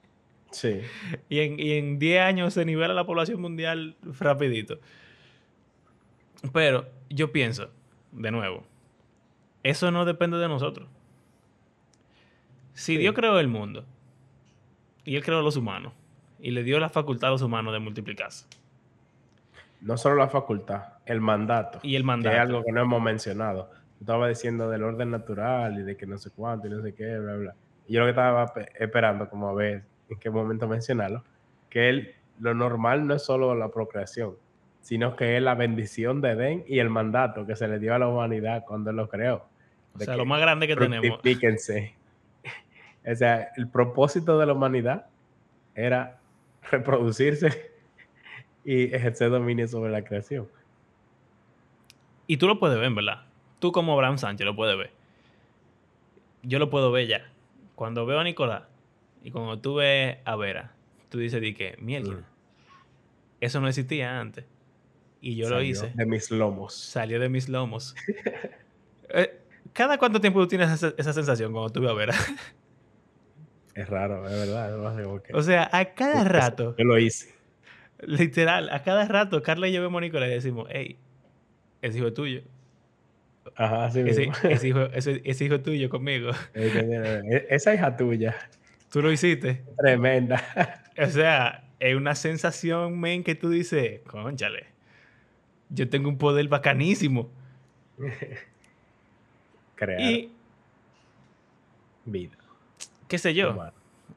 [0.55, 0.81] Sí.
[1.29, 4.79] Y en, y en 10 años se nivela la población mundial rapidito.
[6.53, 7.71] Pero yo pienso,
[8.13, 8.65] de nuevo,
[9.63, 10.89] eso no depende de nosotros.
[12.75, 12.99] Si Sí.
[12.99, 13.85] Dios creó el mundo
[15.05, 15.93] y Él creó a los humanos
[16.41, 18.47] y le dio la facultad a los humanos de multiplicarse
[19.81, 21.79] No solo la facultad, el mandato.
[21.83, 22.37] y el Que mandato.
[22.37, 23.71] es algo que no hemos mencionado.
[24.01, 27.19] Estaba diciendo del orden natural y de que no sé cuánto y no sé qué,
[27.19, 27.55] bla, bla.
[27.87, 31.25] Y yo lo que estaba pe- esperando, como a ver en qué momento mencionarlo,
[31.71, 34.37] que él, lo normal no es solo la procreación,
[34.81, 37.99] sino que es la bendición de Edén y el mandato que se le dio a
[37.99, 39.47] la humanidad cuando él lo creó.
[39.95, 41.21] o sea, lo más grande que tenemos.
[43.07, 45.05] O sea, el propósito de la humanidad
[45.75, 46.21] era
[46.71, 47.71] reproducirse
[48.65, 50.49] y ejercer dominio sobre la creación.
[52.27, 53.27] Y tú lo puedes ver, ¿verdad?
[53.59, 54.91] Tú como Abraham Sánchez lo puedes ver.
[56.43, 57.31] Yo lo puedo ver ya.
[57.75, 58.63] Cuando veo a Nicolás
[59.25, 60.73] y cuando tú ves a Vera,
[61.09, 62.13] tú dices de que, mierda.
[62.15, 62.25] Mm.
[63.41, 64.45] eso no existía antes.
[65.21, 65.93] Y yo lo Salió hice.
[65.95, 66.75] De mis lomos.
[66.75, 67.95] Salió de mis lomos.
[69.17, 69.39] Eh,
[69.75, 72.15] ¿Cada cuánto tiempo tú tienes esa, esa sensación cuando tú ves a Vera?
[73.75, 74.79] Es raro, es verdad.
[75.35, 77.35] o sea, a cada rato, Yo lo hice.
[78.01, 80.97] literal, a cada rato, Carla y yo vemos a Nicolás y decimos, hey,
[81.83, 82.43] ese hijo es tuyo.
[83.57, 84.49] Ajá, así Ese, mismo.
[84.49, 86.31] ese hijo, ese, ese hijo tuyo conmigo.
[86.55, 88.37] E- Esa hija tuya,
[88.95, 89.65] Tú lo hiciste.
[89.77, 90.41] tremenda.
[90.97, 94.67] O sea, es una sensación, men, que tú dices, conchale,
[95.69, 97.29] yo tengo un poder bacanísimo.
[99.75, 100.31] Crear Y,
[102.05, 102.37] vida.
[103.09, 103.73] qué sé yo,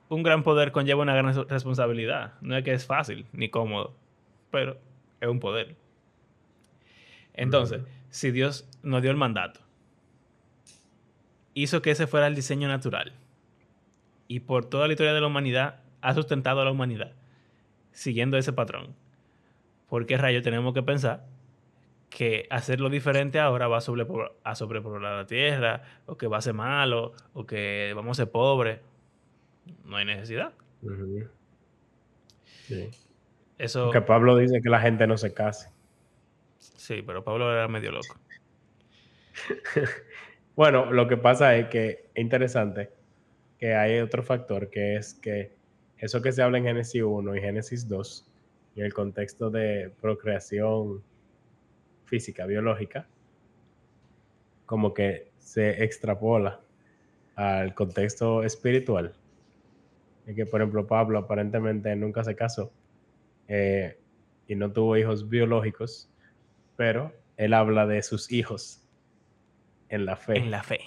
[0.09, 2.33] un gran poder conlleva una gran res- responsabilidad.
[2.41, 3.95] No es que es fácil ni cómodo,
[4.51, 4.77] pero
[5.19, 5.75] es un poder.
[7.33, 9.61] Entonces, si Dios nos dio el mandato,
[11.55, 13.13] hizo que ese fuera el diseño natural,
[14.27, 17.13] y por toda la historia de la humanidad ha sustentado a la humanidad,
[17.91, 18.95] siguiendo ese patrón,
[19.87, 21.25] ¿por qué rayos tenemos que pensar
[22.09, 26.41] que hacerlo diferente ahora va a, sobrepoblar, a sobrepoblar la tierra, o que va a
[26.41, 28.79] ser malo, o que vamos a ser pobres?
[29.83, 30.53] No hay necesidad.
[32.45, 32.89] Sí.
[33.57, 35.69] Eso, Que Pablo dice que la gente no se case.
[36.57, 38.15] sí, pero Pablo era medio loco.
[40.55, 42.89] Bueno, lo que pasa es que es interesante
[43.57, 45.55] que hay otro factor que es que
[45.97, 48.31] eso que se habla en Génesis 1 y Génesis 2,
[48.75, 51.03] en el contexto de procreación
[52.05, 53.07] física, biológica,
[54.65, 56.61] como que se extrapola
[57.35, 59.13] al contexto espiritual.
[60.27, 62.71] Es que, por ejemplo, Pablo aparentemente nunca se casó
[63.47, 63.97] eh,
[64.47, 66.11] y no tuvo hijos biológicos,
[66.75, 68.83] pero él habla de sus hijos
[69.89, 70.81] en la fe, En la fe.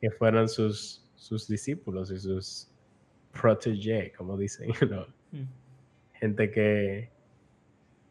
[0.00, 2.68] que fueron sus, sus discípulos y sus
[3.32, 5.06] protégés, como dicen, ¿no?
[6.12, 7.08] gente que,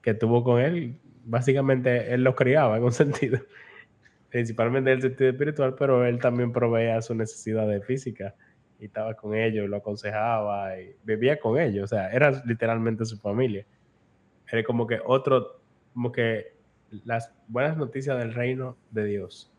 [0.02, 0.98] que tuvo con él.
[1.24, 3.40] Básicamente él los criaba en un sentido,
[4.30, 8.34] principalmente en el sentido espiritual, pero él también proveía su necesidad de física
[8.80, 13.20] y estaba con ellos, lo aconsejaba y vivía con ellos, o sea, era literalmente su
[13.20, 13.64] familia.
[14.52, 15.62] Era como que otro,
[15.94, 16.56] como que
[17.06, 19.54] las buenas noticias del reino de Dios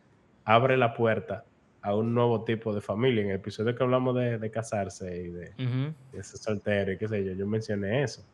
[0.44, 1.44] abre la puerta
[1.86, 3.22] a un nuevo tipo de familia.
[3.22, 5.52] En el episodio que hablamos de, de casarse y de,
[6.12, 8.24] de ser soltero y qué sé yo, yo mencioné eso,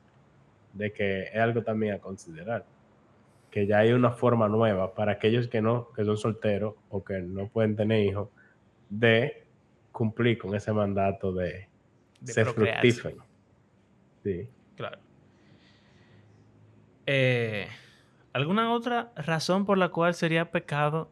[0.72, 2.64] de que es algo también a considerar,
[3.50, 7.20] que ya hay una forma nueva para aquellos que no, que son solteros o que
[7.22, 8.28] no pueden tener hijos,
[8.88, 9.44] de
[9.90, 11.68] cumplir con ese mandato de,
[12.20, 12.92] De ser procrearse.
[12.92, 13.24] fructífero.
[14.22, 14.48] Sí.
[14.76, 14.98] Claro.
[17.06, 17.66] Eh,
[18.32, 21.10] ¿Alguna otra razón por la cual sería pecado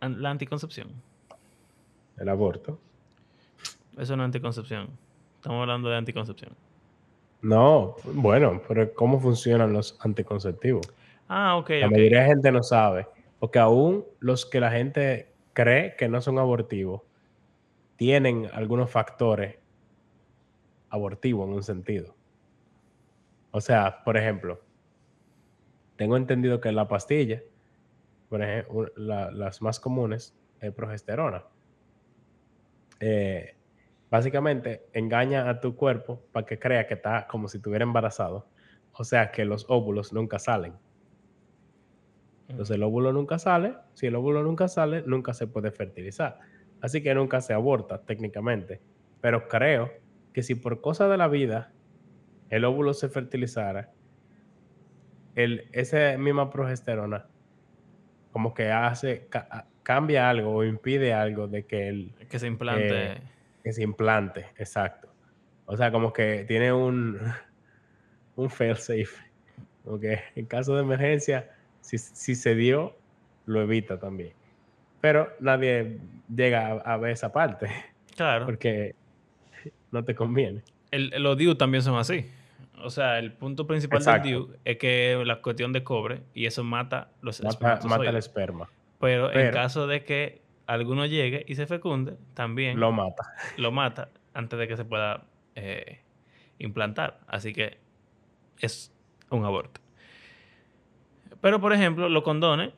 [0.00, 0.88] la anticoncepción?
[2.16, 2.78] El aborto.
[3.96, 4.88] Eso no es anticoncepción.
[5.36, 6.50] Estamos hablando de anticoncepción.
[7.42, 10.92] No, bueno, pero ¿cómo funcionan los anticonceptivos?
[11.28, 13.06] Ah, ok, La mayoría de gente no sabe,
[13.38, 17.02] porque aún los que la gente cree que no son abortivos,
[17.96, 19.58] tienen algunos factores
[20.90, 22.14] abortivos en un sentido.
[23.50, 24.60] O sea, por ejemplo,
[25.96, 27.42] tengo entendido que la pastilla,
[28.28, 31.44] por ejemplo, la- las más comunes, es progesterona.
[33.00, 33.56] Eh,
[34.10, 38.48] básicamente engaña a tu cuerpo para que crea que está como si estuviera embarazado.
[38.92, 40.74] O sea, que los óvulos nunca salen.
[42.48, 43.74] Entonces el óvulo nunca sale.
[43.94, 46.40] Si el óvulo nunca sale, nunca se puede fertilizar.
[46.80, 48.80] Así que nunca se aborta técnicamente.
[49.20, 49.90] Pero creo
[50.32, 51.72] que si por cosa de la vida
[52.50, 53.92] el óvulo se fertilizara,
[55.34, 57.28] el, esa misma progesterona
[58.38, 63.06] como que hace, ca- cambia algo o impide algo de que el, Que se implante.
[63.06, 63.20] Eh,
[63.64, 65.12] que se implante, exacto.
[65.66, 67.18] O sea, como que tiene un,
[68.36, 69.08] un fail safe.
[69.82, 72.96] Como que en caso de emergencia, si, si se dio,
[73.46, 74.34] lo evita también.
[75.00, 75.98] Pero nadie
[76.32, 77.66] llega a, a ver esa parte
[78.14, 78.46] claro.
[78.46, 78.94] porque
[79.90, 80.62] no te conviene.
[80.92, 82.30] El- los DIU también son así.
[82.82, 84.28] O sea, el punto principal Exacto.
[84.28, 88.16] del DIU es que la cuestión de cobre y eso mata los Mata, mata el
[88.16, 88.68] esperma.
[89.00, 93.22] Pero, en caso de que alguno llegue y se fecunde, también Lo lo, mata.
[93.72, 96.00] mata antes de que se pueda eh,
[96.58, 97.20] implantar.
[97.26, 97.78] Así que
[98.60, 98.92] es
[99.30, 99.80] un aborto.
[101.40, 102.72] Pero, por ejemplo, los condones,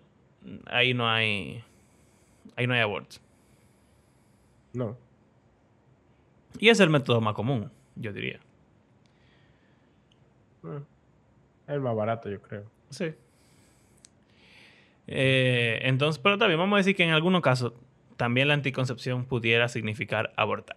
[0.66, 1.64] ahí no hay,
[2.56, 3.16] ahí no hay aborto.
[4.72, 4.96] No.
[6.58, 8.40] Y es el método más común, yo diría.
[10.64, 12.64] Es el más barato, yo creo.
[12.90, 13.14] Sí.
[15.06, 17.72] Eh, entonces, pero también vamos a decir que en algunos casos
[18.16, 20.76] también la anticoncepción pudiera significar abortar.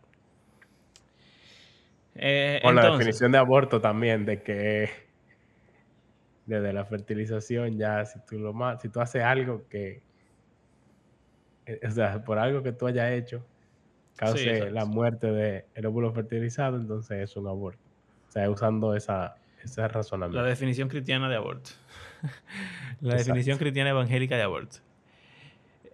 [2.16, 4.90] Eh, Con la definición de aborto también, de que
[6.46, 10.02] desde la fertilización, ya si tú, lo si tú haces algo que,
[11.66, 13.46] eh, o sea, por algo que tú hayas hecho,
[14.16, 17.82] cause la muerte del óvulo fertilizado, entonces es un aborto.
[18.30, 20.42] O sea, usando esa, ese razonamiento.
[20.42, 21.72] La definición cristiana de aborto.
[23.02, 24.78] la definición cristiana evangélica de aborto.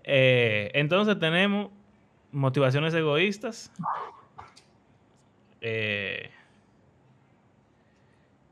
[0.04, 1.72] Eh, entonces tenemos
[2.32, 3.72] motivaciones egoístas.
[5.62, 6.30] Eh,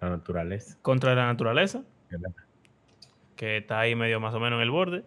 [0.02, 0.78] la naturaleza.
[0.82, 1.84] Contra la naturaleza.
[3.36, 5.04] Que está ahí medio más o menos en el borde.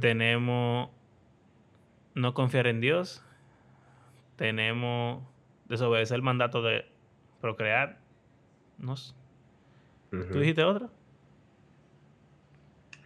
[0.00, 0.90] Tenemos
[2.14, 3.24] no confiar en Dios.
[4.36, 5.22] Tenemos
[5.66, 6.86] desobedecer el mandato de
[7.40, 7.98] procrear.
[8.78, 8.94] No
[10.10, 10.88] ¿Tú dijiste otra?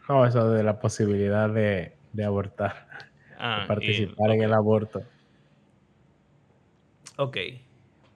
[0.08, 2.86] No, eso de la posibilidad de, abortar.
[3.38, 5.02] Ah, participar en el aborto.
[7.16, 7.38] Ok.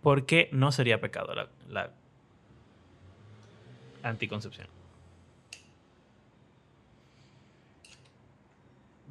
[0.03, 1.33] ¿Por qué no sería pecado
[1.69, 1.91] la
[4.03, 4.67] anticoncepción?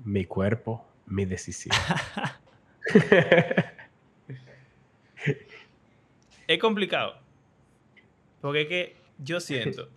[0.04, 1.76] Mi cuerpo, mi decisión.
[6.48, 7.23] es complicado.
[8.44, 9.88] Porque es que yo siento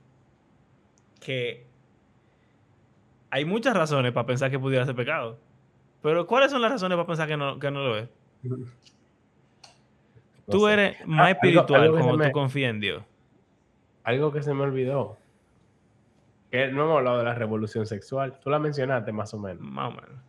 [1.20, 1.66] que
[3.28, 5.36] hay muchas razones para pensar que pudiera ser pecado.
[6.00, 8.08] Pero ¿cuáles son las razones para pensar que no, que no lo es?
[10.48, 13.02] tú eres más espiritual como tú confías en Dios.
[14.04, 15.18] Algo que se me olvidó.
[16.52, 18.38] Que no hemos hablado de la revolución sexual.
[18.38, 19.60] Tú la mencionaste más o menos.
[19.60, 20.22] Más o menos.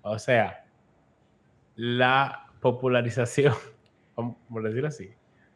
[0.00, 0.64] O sea,
[1.76, 3.52] la popularización,
[4.48, 5.10] por decirlo así,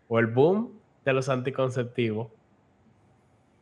[0.09, 2.29] o el boom de los anticonceptivos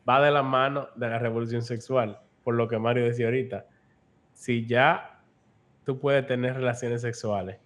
[0.09, 3.67] va de la mano de la revolución sexual, por lo que Mario decía ahorita.
[4.33, 5.21] Si ya
[5.85, 7.59] tú puedes tener relaciones sexuales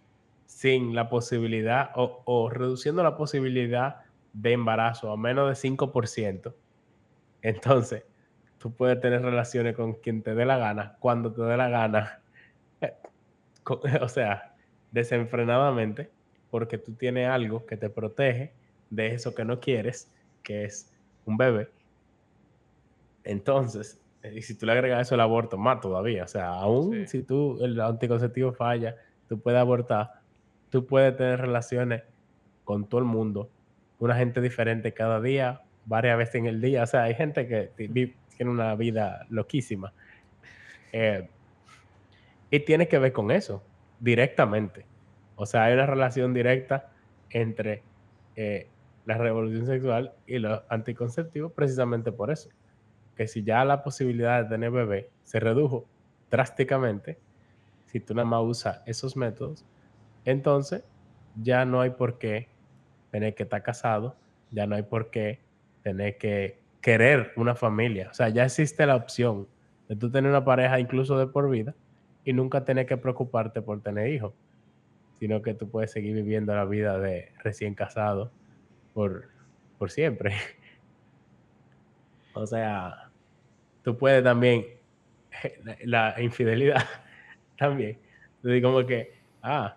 [0.46, 6.54] sin la posibilidad o, reduciendo la posibilidad de embarazo a menos de 5%,
[7.42, 8.04] entonces
[8.58, 12.20] tú puedes tener relaciones con quien te dé la gana, cuando te dé la gana,
[14.00, 14.54] o sea,
[14.90, 16.10] desenfrenadamente,
[16.50, 18.54] porque tú tienes algo que te protege
[18.94, 20.10] de eso que no quieres,
[20.42, 20.92] que es
[21.24, 21.68] un bebé.
[23.24, 26.24] Entonces, y si tú le agregas eso al aborto, más todavía.
[26.24, 28.96] O sea, aún si tú el anticonceptivo falla,
[29.28, 30.10] tú puedes abortar,
[30.70, 32.02] tú puedes tener relaciones
[32.64, 33.50] con todo el mundo
[33.98, 36.82] una gente diferente cada día, varias veces en el día.
[36.82, 39.92] O sea, hay gente que tiene una vida loquísima.
[40.92, 41.28] Eh,
[42.50, 43.62] y tiene que ver con eso,
[44.00, 44.86] directamente.
[45.36, 46.92] O sea, hay una relación directa
[47.30, 47.82] entre
[48.36, 48.68] eh,
[49.06, 52.48] la revolución sexual y los anticonceptivos precisamente por eso.
[53.16, 55.86] Que si ya la posibilidad de tener bebé se redujo
[56.30, 57.18] drásticamente,
[57.86, 59.64] si tú nada más usas esos métodos,
[60.24, 60.84] entonces
[61.40, 62.48] ya no hay por qué
[63.10, 64.16] tener que estar casado,
[64.50, 65.40] ya no hay por qué
[65.82, 68.08] tener que querer una familia.
[68.10, 69.46] O sea, ya existe la opción
[69.88, 71.74] de tú tener una pareja incluso de por vida
[72.24, 74.32] y nunca tener que preocuparte por tener hijos,
[75.20, 78.32] sino que tú puedes seguir viviendo la vida de recién casado
[78.94, 79.28] por,
[79.78, 80.34] por siempre.
[82.34, 83.10] o sea,
[83.82, 84.64] tú puedes también,
[85.84, 86.82] la, infidelidad
[87.58, 87.98] también.
[88.36, 89.76] Entonces, como que, ah,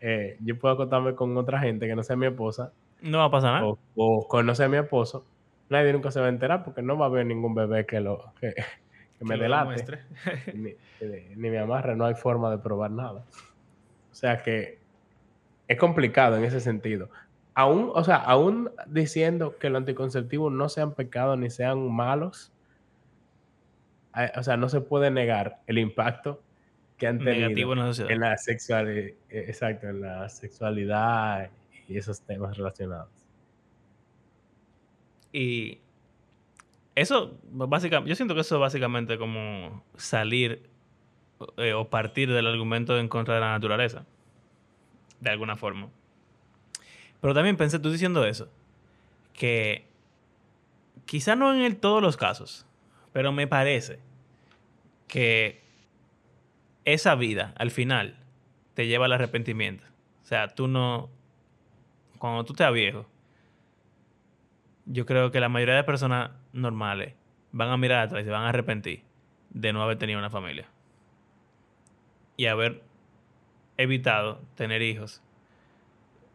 [0.00, 2.72] eh, yo puedo acostarme con otra gente que no sea mi esposa.
[3.00, 3.74] No va a pasar nada.
[3.96, 5.24] O, con no sea mi esposo.
[5.68, 8.32] Nadie nunca se va a enterar porque no va a haber ningún bebé que lo
[8.40, 8.54] que,
[9.20, 9.84] me delate.
[10.54, 10.74] ni,
[11.36, 13.24] ni, me amarre, no hay forma de probar nada.
[14.10, 14.78] O sea que
[15.68, 17.10] es complicado en ese sentido.
[17.58, 22.52] Aún, o sea, aún diciendo que los anticonceptivos no sean pecados ni sean malos,
[24.16, 26.40] eh, o sea, no se puede negar el impacto
[26.98, 31.50] que han tenido en la sexualidad, eh, exacto, en la sexualidad
[31.88, 33.10] y esos temas relacionados.
[35.32, 35.80] Y
[36.94, 40.70] eso, básicamente, yo siento que eso es básicamente como salir
[41.56, 44.06] eh, o partir del argumento en contra de la naturaleza,
[45.18, 45.90] de alguna forma.
[47.20, 48.48] Pero también pensé, tú diciendo eso,
[49.32, 49.86] que
[51.06, 52.66] quizá no en todos los casos,
[53.12, 53.98] pero me parece
[55.08, 55.62] que
[56.84, 58.16] esa vida, al final,
[58.74, 59.84] te lleva al arrepentimiento.
[60.22, 61.10] O sea, tú no.
[62.18, 63.06] Cuando tú te viejo,
[64.86, 67.14] yo creo que la mayoría de personas normales
[67.52, 69.02] van a mirar atrás y se van a arrepentir
[69.50, 70.66] de no haber tenido una familia.
[72.36, 72.82] Y haber
[73.76, 75.22] evitado tener hijos.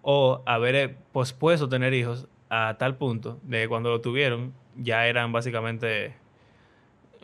[0.04, 5.32] O haber pospuesto tener hijos a tal punto de que cuando lo tuvieron ya eran
[5.32, 6.14] básicamente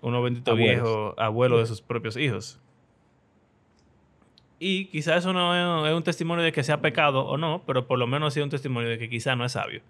[0.02, 2.60] unos benditos viejos abuelos de sus propios hijos.
[4.60, 8.00] Y quizás eso no es un testimonio de que sea pecado o no, pero por
[8.00, 9.82] lo menos sí es un testimonio de que quizás no es sabio.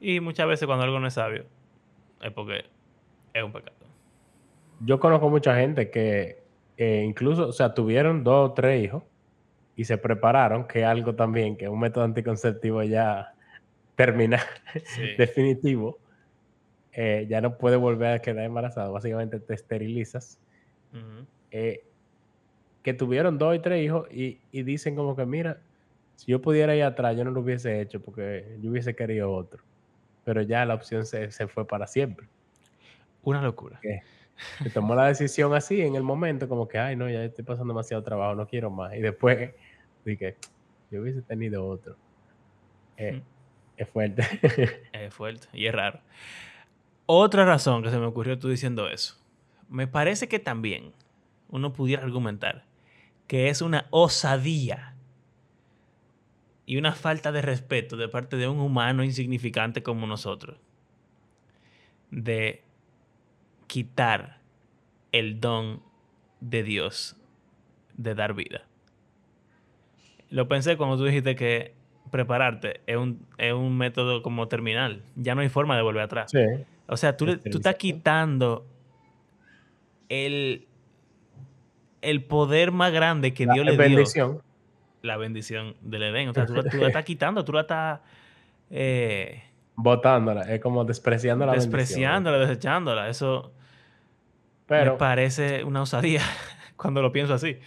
[0.00, 1.44] Y muchas veces cuando algo no es sabio,
[2.20, 2.64] es porque
[3.34, 3.76] Es un pecado.
[4.80, 6.42] Yo conozco mucha gente que
[6.76, 9.02] eh, incluso, o sea, tuvieron dos o tres hijos
[9.76, 13.34] y se prepararon, que algo también, que es un método anticonceptivo ya
[13.96, 14.42] terminal,
[15.18, 15.98] definitivo,
[16.92, 18.92] eh, ya no puede volver a quedar embarazado.
[18.92, 20.38] Básicamente te esterilizas.
[21.50, 21.84] Eh,
[22.82, 25.60] que tuvieron dos y tres hijos y, dicen como que, mira,
[26.16, 29.62] si yo pudiera ir atrás, yo no lo hubiese hecho porque yo hubiese querido otro.
[30.24, 32.28] Pero ya la opción se, fue para siempre.
[33.22, 33.80] Una locura.
[34.62, 37.72] Se tomó la decisión así en el momento, como que, ay, no, ya estoy pasando
[37.72, 38.94] demasiado trabajo, no quiero más.
[38.94, 39.52] Y después
[40.04, 40.36] dije,
[40.90, 41.96] yo hubiese tenido otro.
[42.96, 43.22] Eh,
[43.76, 44.22] es fuerte.
[44.92, 46.00] es fuerte y es raro.
[47.06, 49.16] Otra razón que se me ocurrió tú diciendo eso.
[49.68, 50.92] Me parece que también
[51.48, 52.64] uno pudiera argumentar
[53.26, 54.94] que es una osadía
[56.66, 60.58] y una falta de respeto de parte de un humano insignificante como nosotros
[62.10, 62.62] de
[63.66, 64.38] quitar
[65.12, 65.82] el don
[66.40, 67.16] de Dios
[67.94, 68.66] de dar vida.
[70.32, 71.74] Lo pensé cuando tú dijiste que
[72.10, 75.02] prepararte es un, es un método como terminal.
[75.14, 76.32] Ya no hay forma de volver atrás.
[76.86, 78.66] O sea, tú, tú estás quitando
[80.08, 80.66] el,
[82.00, 84.42] el poder más grande que Dios le dio.
[85.02, 86.28] La bendición del Edén.
[86.28, 88.00] O sea, tú, la estás quitando, tú la estás...
[88.70, 89.42] Eh,
[89.74, 93.08] Botándola, es como despreciando la Despreciándola, desechándola.
[93.08, 93.52] Eso
[94.66, 96.22] pero, me parece una osadía
[96.76, 97.58] cuando lo pienso así.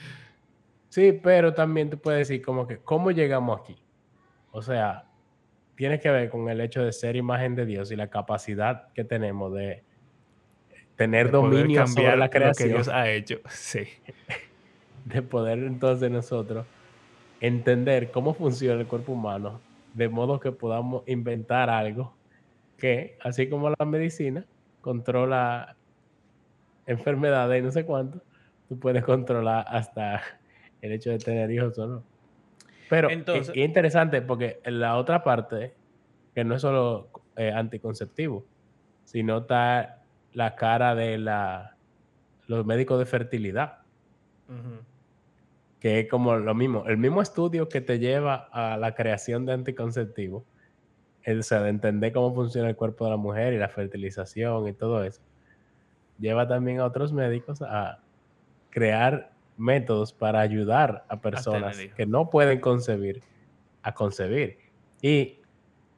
[0.96, 3.76] Sí, pero también tú puedes decir como que, ¿cómo llegamos aquí?
[4.54, 5.04] O sea,
[5.76, 9.04] tiene que ver con el hecho de ser imagen de Dios y la capacidad que
[9.04, 9.84] tenemos de
[10.96, 12.70] tener dominio sobre la creación.
[12.70, 13.84] que Dios ha hecho, sí.
[15.04, 16.66] De poder entonces nosotros
[17.42, 19.60] entender cómo funciona el cuerpo humano,
[19.96, 22.16] de modo que podamos inventar algo
[22.78, 24.46] que, así como la medicina,
[24.80, 25.76] controla
[26.86, 28.22] enfermedades y no sé cuánto,
[28.70, 30.24] tú puedes controlar hasta
[30.86, 32.04] el hecho de tener hijos o no.
[32.90, 35.74] Pero es, interesante porque la otra parte,
[36.34, 38.46] que no es solo eh, anticonceptivo,
[39.04, 41.76] sino está la cara de la,
[42.48, 43.80] los médicos de fertilidad.
[45.80, 49.54] Que es como lo mismo, el mismo estudio que te lleva a la creación de
[49.54, 50.44] anticonceptivos,
[51.28, 54.74] o sea, de entender cómo funciona el cuerpo de la mujer y la fertilización y
[54.74, 55.22] todo eso,
[56.20, 58.04] lleva también a otros médicos a
[58.70, 63.22] crear métodos para ayudar a personas que no pueden concebir
[63.86, 64.58] a concebir.
[65.02, 65.40] Y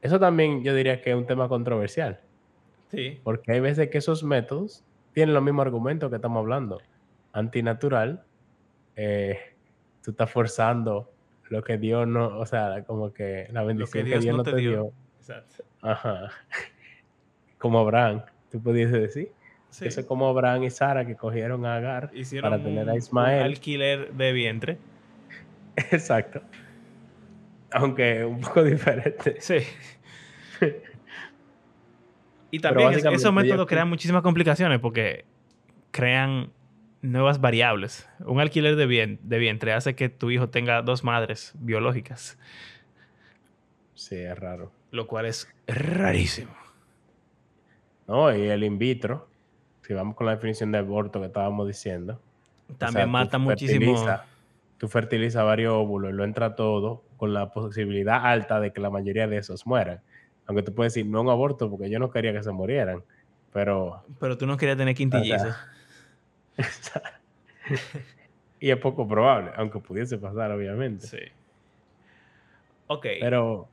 [0.01, 2.19] eso también yo diría que es un tema controversial.
[2.91, 3.19] Sí.
[3.23, 4.83] Porque hay veces que esos métodos
[5.13, 6.79] tienen los mismos argumentos que estamos hablando.
[7.31, 8.25] Antinatural,
[8.97, 9.39] eh,
[10.03, 11.09] tú estás forzando
[11.49, 14.91] lo que Dios no, o sea, como que la bendición que Dios, no te, dio.
[15.19, 15.63] Exacto.
[15.81, 16.29] Ajá.
[17.57, 19.31] Como Abraham, tú pudiese decir.
[19.71, 22.11] Eso es como Abraham y Sara que cogieron a Agar
[22.41, 23.39] para tener a Ismael.
[23.41, 24.77] Un alquiler de vientre.
[25.91, 26.41] Exacto.
[27.71, 29.37] Aunque un poco diferente.
[29.39, 29.57] Sí.
[32.51, 35.25] y también esos métodos crean muchísimas complicaciones porque
[35.91, 36.51] crean
[37.01, 38.09] nuevas variables.
[38.25, 42.39] Un alquiler de, de vientre hace que tu hijo tenga dos madres biológicas.
[43.93, 44.71] Sí, es raro.
[44.91, 46.55] Lo cual es rarísimo.
[48.07, 49.27] No, y el in vitro
[49.87, 52.19] si vamos con la definición de aborto que estábamos diciendo.
[52.77, 53.95] También mata muchísimo.
[54.77, 58.89] tú fertilizas varios óvulos y lo entra todo con la posibilidad alta de que la
[58.89, 60.01] mayoría de esos mueran.
[60.45, 63.01] Aunque tú puedes decir, no un aborto porque yo no quería que se murieran,
[63.53, 64.03] pero...
[64.19, 65.55] Pero tú no querías tener quintillizos.
[68.59, 71.07] y es poco probable, aunque pudiese pasar, obviamente.
[71.07, 71.19] Sí.
[72.87, 73.05] Ok.
[73.21, 73.69] Pero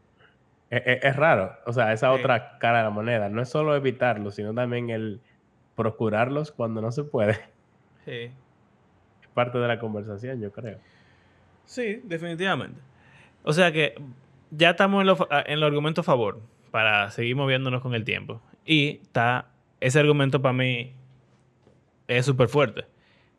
[0.70, 3.28] e, e, es, raro, o sea, esa otra cara de la moneda.
[3.28, 5.20] No es solo evitarlo, sino también el
[5.76, 7.38] procurarlos cuando no se puede.
[8.04, 8.30] Sí.
[9.22, 10.78] Es parte de la conversación, yo creo.
[11.64, 12.78] Sí, definitivamente.
[13.42, 13.94] O sea que
[14.50, 16.38] ya estamos en, lo, en el argumento a favor
[16.70, 18.42] para seguir moviéndonos con el tiempo.
[18.66, 19.46] Y está,
[19.80, 20.92] ese argumento para mí
[22.08, 22.84] es súper fuerte.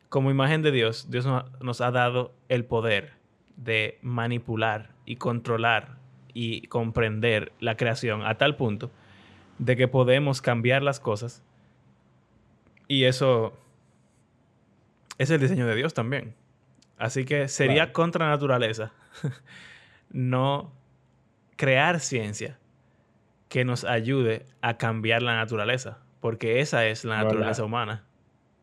[0.08, 1.28] Como imagen de Dios, Dios
[1.60, 3.12] nos ha dado el poder
[3.56, 5.96] de manipular y controlar
[6.34, 8.90] y comprender la creación a tal punto
[9.58, 11.42] de que podemos cambiar las cosas
[12.88, 13.52] y eso
[15.18, 16.34] es el diseño de Dios también.
[16.98, 18.92] Así que sería contra naturaleza
[20.10, 20.72] no
[21.56, 22.58] crear ciencia
[23.48, 28.04] que nos ayude a cambiar la naturaleza, porque esa es la naturaleza humana.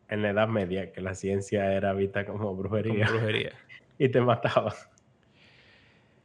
[0.08, 3.06] En la Edad Media, que la ciencia era vista como brujería.
[3.06, 3.52] Como brujería.
[3.98, 4.74] y te mataba.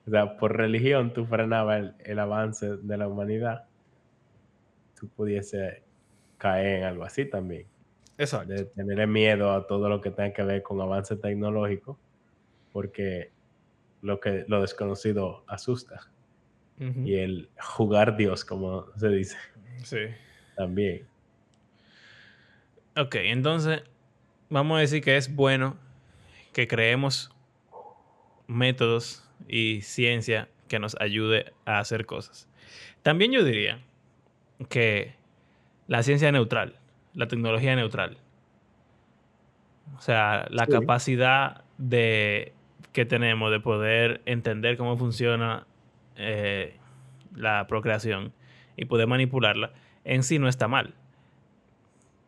[0.06, 3.66] O sea, por religión tú frenabas el, el avance de la humanidad.
[5.00, 5.84] Tú pudiese
[6.38, 7.68] caer en algo así también.
[8.20, 8.54] Exacto.
[8.54, 11.98] De tener miedo a todo lo que tenga que ver con avance tecnológico,
[12.74, 13.32] porque
[14.02, 16.12] lo, que, lo desconocido asusta.
[17.04, 19.36] Y el jugar Dios, como se dice.
[19.84, 19.98] Sí.
[20.56, 21.06] También.
[22.96, 23.84] Ok, entonces
[24.50, 25.76] vamos a decir que es bueno
[26.54, 27.32] que creemos
[28.48, 32.48] métodos y ciencia que nos ayude a hacer cosas.
[33.04, 33.84] También yo diría
[34.70, 35.16] que
[35.88, 36.79] la ciencia neutral,
[37.14, 38.18] la tecnología neutral.
[39.98, 42.54] O sea, la capacidad de,
[42.94, 45.68] que tenemos de poder entender cómo funciona
[46.16, 46.78] eh,
[47.36, 48.34] la procreación
[48.78, 49.72] y poder manipularla,
[50.04, 50.94] en sí no está mal.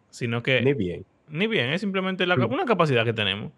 [0.10, 0.62] Sino que...
[0.62, 1.06] Ni bien.
[1.28, 3.54] Ni bien, es simplemente la, una capacidad que tenemos.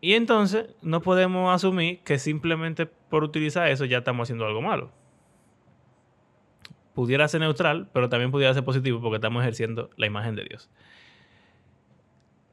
[0.00, 4.92] Y entonces no podemos asumir que simplemente por utilizar eso ya estamos haciendo algo malo.
[6.94, 10.68] Pudiera ser neutral, pero también pudiera ser positivo porque estamos ejerciendo la imagen de Dios.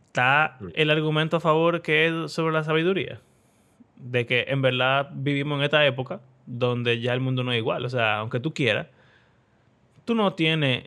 [0.08, 0.68] Está mm.
[0.76, 3.20] el argumento a favor que es sobre la sabiduría.
[3.96, 7.86] De que en verdad vivimos en esta época donde ya el mundo no es igual.
[7.86, 8.88] O sea, aunque tú quieras,
[10.06, 10.86] tú no tienes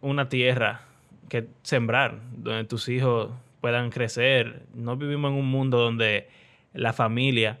[0.00, 0.82] una tierra
[1.28, 3.30] que sembrar donde tus hijos
[3.60, 4.62] puedan crecer.
[4.74, 6.28] No vivimos en un mundo donde
[6.72, 7.60] la familia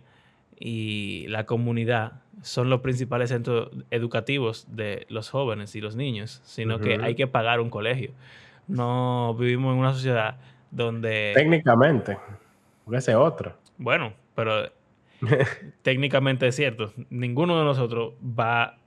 [0.58, 6.78] y la comunidad son los principales centros educativos de los jóvenes y los niños, sino
[6.78, 8.12] que hay que pagar un colegio.
[8.68, 10.38] No vivimos en una sociedad
[10.70, 11.32] donde...
[11.34, 12.18] Técnicamente,
[12.84, 13.56] porque ese otro.
[13.78, 14.70] Bueno, pero
[15.82, 16.92] técnicamente es cierto.
[17.10, 18.78] Ninguno de nosotros va,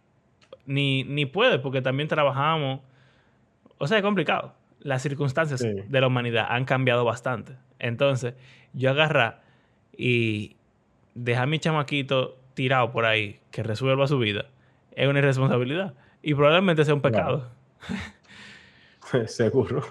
[0.65, 2.81] ni, ni puede, porque también trabajamos.
[3.77, 7.53] O sea, es complicado las circunstancias de la humanidad han cambiado bastante.
[7.79, 8.35] Entonces,
[8.73, 9.41] yo agarrar
[9.97, 10.57] y
[11.15, 14.45] dejar a mi chamaquito tirado por ahí que resuelva su vida
[14.95, 15.93] es una irresponsabilidad.
[16.21, 17.49] Y probablemente sea un pecado.
[19.27, 19.83] Seguro.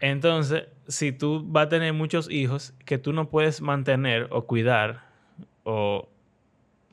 [0.00, 5.06] Entonces, si tú vas a tener muchos hijos que tú no puedes mantener o cuidar
[5.62, 6.08] o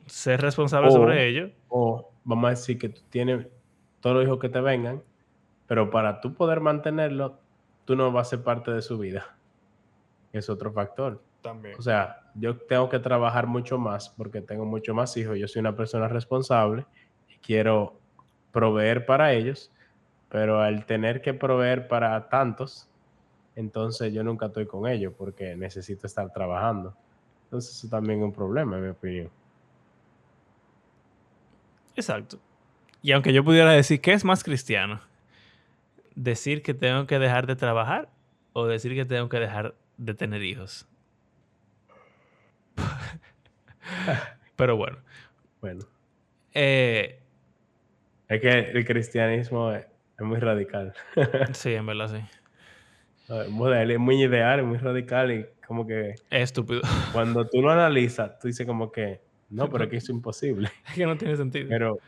[0.05, 1.51] ser responsable sobre ellos.
[1.69, 3.47] O vamos a decir que tú tienes
[3.99, 5.01] todos los hijos que te vengan,
[5.67, 7.39] pero para tú poder mantenerlo,
[7.85, 9.37] tú no vas a ser parte de su vida.
[10.31, 11.21] Es otro factor.
[11.41, 11.75] También.
[11.77, 15.37] O sea, yo tengo que trabajar mucho más porque tengo mucho más hijos.
[15.37, 16.85] Yo soy una persona responsable
[17.29, 17.99] y quiero
[18.51, 19.71] proveer para ellos,
[20.29, 22.89] pero al tener que proveer para tantos,
[23.55, 26.95] entonces yo nunca estoy con ellos porque necesito estar trabajando.
[27.45, 29.29] Entonces eso también es un problema, en mi opinión.
[31.95, 32.39] Exacto.
[33.01, 35.01] Y aunque yo pudiera decir que es más cristiano,
[36.15, 38.09] decir que tengo que dejar de trabajar
[38.53, 40.87] o decir que tengo que dejar de tener hijos.
[44.55, 44.97] Pero bueno.
[45.61, 45.85] Bueno.
[46.53, 47.19] Eh,
[48.27, 49.85] es que el cristianismo es,
[50.19, 50.93] muy radical.
[51.53, 52.23] sí, en verdad sí.
[53.29, 53.49] Es
[53.99, 56.11] muy ideal, es muy radical y como que...
[56.29, 56.81] Es estúpido.
[57.13, 60.69] Cuando tú lo analizas, tú dices como que, no, pero es que es imposible.
[60.87, 61.67] Es que no tiene sentido.
[61.69, 61.99] Pero,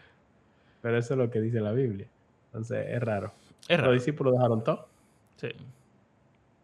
[0.81, 2.07] pero eso es lo que dice la Biblia.
[2.47, 3.33] Entonces es raro.
[3.69, 4.87] Los discípulos dejaron todo.
[5.37, 5.49] Sí.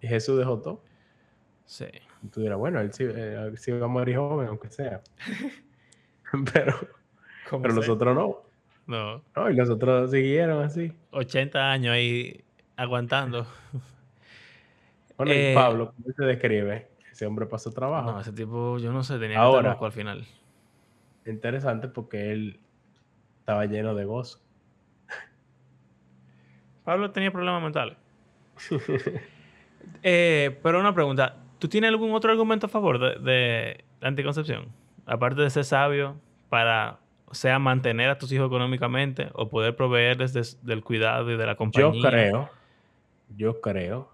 [0.02, 0.82] Y Jesús dejó todo.
[1.72, 1.86] Sí.
[2.22, 5.00] Y tú dirás, bueno, él sí, eh, sí, va a morir joven, aunque sea.
[6.54, 6.76] pero
[7.50, 8.42] pero los otros no.
[8.88, 9.24] No.
[9.38, 10.92] No, y los otros siguieron así.
[11.12, 12.44] 80 años ahí
[12.76, 13.48] aguantando.
[15.18, 16.88] Bueno, y eh, Pablo, ¿cómo se describe?
[17.12, 18.12] Ese hombre pasó trabajo.
[18.12, 20.26] No, ese tipo, yo no sé, tenía Ahora, al final.
[21.28, 22.60] Interesante porque él
[23.38, 24.40] estaba lleno de gozo.
[26.84, 27.98] Pablo tenía problemas mentales.
[30.02, 34.70] Eh, pero una pregunta, ¿tú tienes algún otro argumento a favor de, la anticoncepción?
[35.06, 37.00] Aparte de ser sabio para,
[37.32, 41.92] sea, mantener a tus hijos económicamente o poder proveerles del cuidado y de la compañía.
[41.94, 42.50] Yo creo,
[43.38, 44.12] yo creo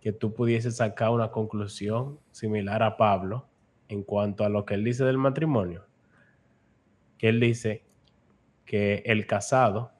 [0.00, 3.46] que tú pudieses sacar una conclusión similar a Pablo
[3.88, 5.84] en cuanto a lo que él dice del matrimonio.
[7.18, 7.84] Que él dice
[8.64, 9.92] que el casado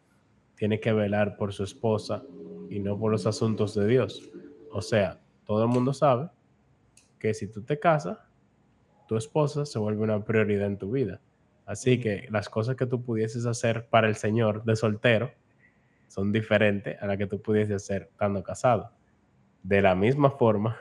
[0.56, 2.24] tiene que velar por su esposa
[2.68, 4.28] y no por los asuntos de Dios.
[4.72, 6.30] O sea, todo el mundo sabe
[7.20, 8.18] que si tú te casas,
[9.06, 11.20] tu esposa se vuelve una prioridad en tu vida.
[11.66, 15.30] Así que las cosas que tú pudieses hacer para el Señor de soltero
[16.08, 18.90] son diferentes a las que tú pudieses hacer estando casado.
[19.62, 20.76] De la misma forma,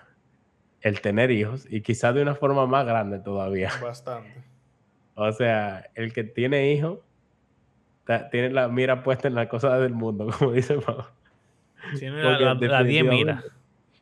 [0.82, 3.70] el tener hijos y quizás de una forma más grande todavía.
[3.84, 4.44] Bastante.
[5.14, 7.00] O sea, el que tiene hijos
[8.32, 11.08] tiene la mira puesta en las cosas del mundo, como dice Pablo.
[11.98, 13.44] Tiene la, 10 mira.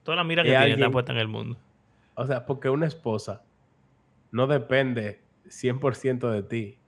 [0.04, 1.58] Toda la mira que tiene está puesta en el mundo.
[2.18, 3.44] O sea, porque una esposa
[4.32, 6.80] no depende 100% de ti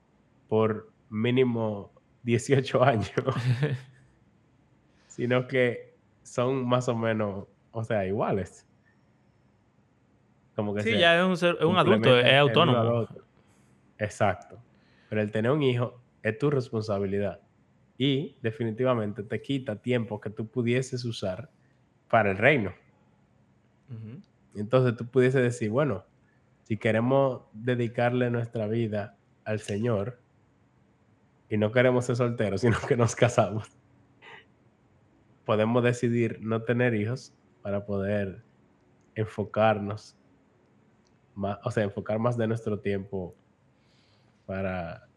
[0.48, 3.12] por mínimo 18 años,
[5.08, 8.68] sino que son más o menos, o sea, iguales.
[10.56, 13.08] Como que sí, ya es un, ser, es un adulto, es autónomo.
[14.00, 14.60] Exacto.
[15.10, 17.40] Pero el tener un hijo es tu responsabilidad.
[18.00, 21.50] Y definitivamente te quita tiempo que tú pudieses usar
[22.10, 22.74] para el reino.
[24.56, 26.06] Entonces tú pudieses decir, bueno,
[26.64, 30.20] si queremos dedicarle nuestra vida al Señor
[31.50, 33.70] y no queremos ser solteros, sino que nos casamos,
[35.46, 38.44] podemos decidir no tener hijos para poder
[39.16, 40.16] enfocarnos
[41.36, 43.36] más, o sea, enfocar más de nuestro tiempo
[44.46, 45.08] para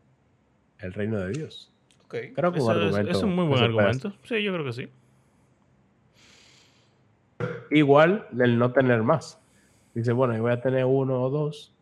[0.78, 1.72] el reino de Dios.
[2.08, 4.12] Creo que es, un muy buen argumento.
[4.24, 4.88] Sí, yo creo que sí.
[7.72, 9.40] Igual el no tener más.
[9.94, 11.74] Dice, bueno, yo voy a tener uno o dos,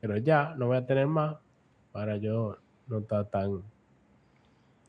[0.00, 1.36] pero ya no voy a tener más
[1.92, 3.62] para yo no estar tan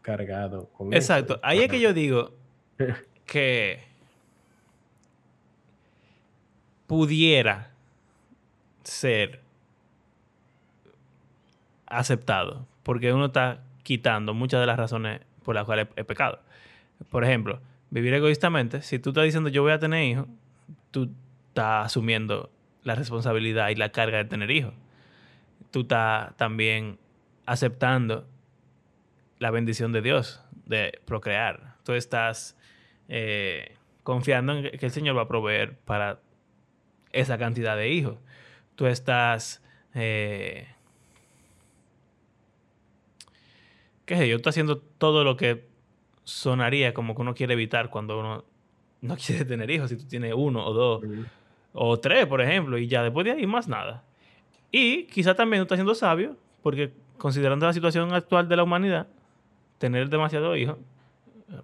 [0.02, 1.40] cargado con Exacto.
[1.44, 2.32] Ahí es que yo digo
[3.26, 3.80] que
[6.88, 7.72] pudiera
[8.84, 9.42] ser
[11.86, 16.40] aceptado, porque uno está quitando muchas de las razones por las cuales es pecado.
[17.10, 20.28] Por ejemplo, vivir egoístamente, si tú estás diciendo yo voy a tener hijos,
[20.92, 21.12] tú
[21.50, 22.52] estás asumiendo
[22.84, 24.74] la responsabilidad y la carga de tener hijos.
[25.72, 26.98] Tú estás también
[27.46, 28.28] aceptando
[29.40, 31.76] la bendición de Dios de procrear.
[31.84, 32.58] Tú estás
[33.08, 36.20] eh, confiando en que el Señor va a proveer para
[37.12, 38.18] esa cantidad de hijos.
[38.76, 39.64] Tú estás...
[39.94, 40.68] Eh,
[44.06, 45.67] qué sé yo, estás haciendo todo lo que
[46.28, 48.44] sonaría como que uno quiere evitar cuando uno
[49.02, 51.04] no quiere tener hijos, si tú tienes uno o dos
[51.74, 54.04] o tres, por ejemplo, y ya después de ahí más nada.
[54.72, 59.08] Y quizá también tú estás siendo sabio, porque considerando la situación actual de la humanidad,
[59.78, 60.78] tener demasiado hijos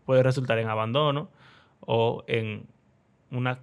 [0.05, 1.29] puede resultar en abandono
[1.81, 2.65] o en
[3.31, 3.59] una,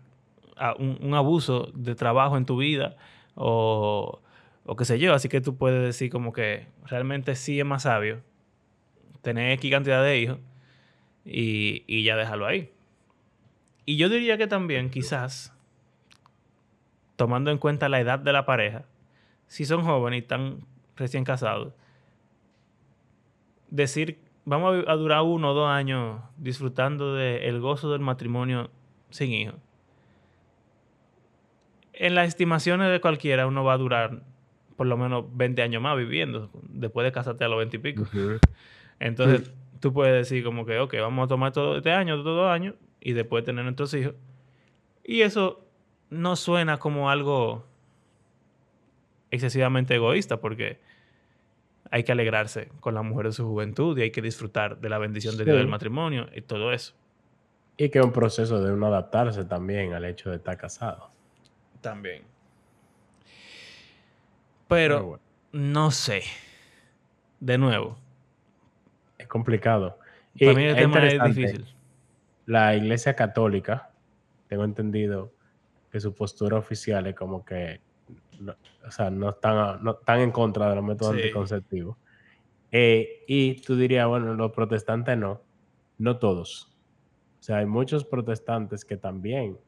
[0.79, 2.97] un, abuso de trabajo en tu vida
[3.37, 4.21] o,
[4.67, 5.15] o qué sé yo.
[5.15, 8.21] Así que tú puedes decir como que realmente sí es más sabio
[9.23, 10.39] tener X cantidad de hijos
[11.25, 12.71] y, y ya déjalo ahí.
[13.87, 15.53] Y yo diría que también quizás
[17.21, 18.85] tomando en cuenta la edad de la pareja,
[19.47, 20.61] si son jóvenes y están
[20.97, 21.75] recién casados,
[23.69, 28.71] decir, vamos a durar uno o dos años disfrutando del gozo del matrimonio
[29.11, 29.57] sin hijos.
[31.93, 34.23] En las estimaciones de cualquiera, uno va a durar
[34.77, 38.07] por lo menos 20 años más viviendo, después de casarte a los 20 y pico.
[38.99, 42.51] Entonces, tú puedes decir como que, ok, vamos a tomar todo este año, todos dos
[42.51, 44.15] años, y después tener nuestros hijos.
[45.03, 45.65] Y eso
[46.11, 47.65] no suena como algo
[49.31, 50.81] excesivamente egoísta porque
[51.91, 54.99] hay que alegrarse con la mujer de su juventud y hay que disfrutar de la
[54.99, 56.95] bendición de Dios del matrimonio y todo eso.
[57.77, 61.11] Y que es un proceso de uno adaptarse también al hecho de estar casado.
[61.81, 62.25] También.
[64.69, 65.19] Pero,
[65.53, 66.23] no sé.
[67.41, 67.97] De nuevo.
[69.21, 69.99] Es complicado.
[70.39, 71.67] Para mí el tema es difícil.
[72.47, 73.91] La iglesia católica,
[74.49, 75.33] tengo entendido,
[75.91, 77.81] que su postura oficial es como que,
[78.41, 78.55] no,
[78.87, 81.97] o sea, no están, no están en contra de los métodos anticonceptivos.
[82.73, 85.43] Eh, y tú dirías, bueno, los protestantes no,
[85.99, 86.77] no todos.
[87.41, 89.59] O sea, hay muchos protestantes que también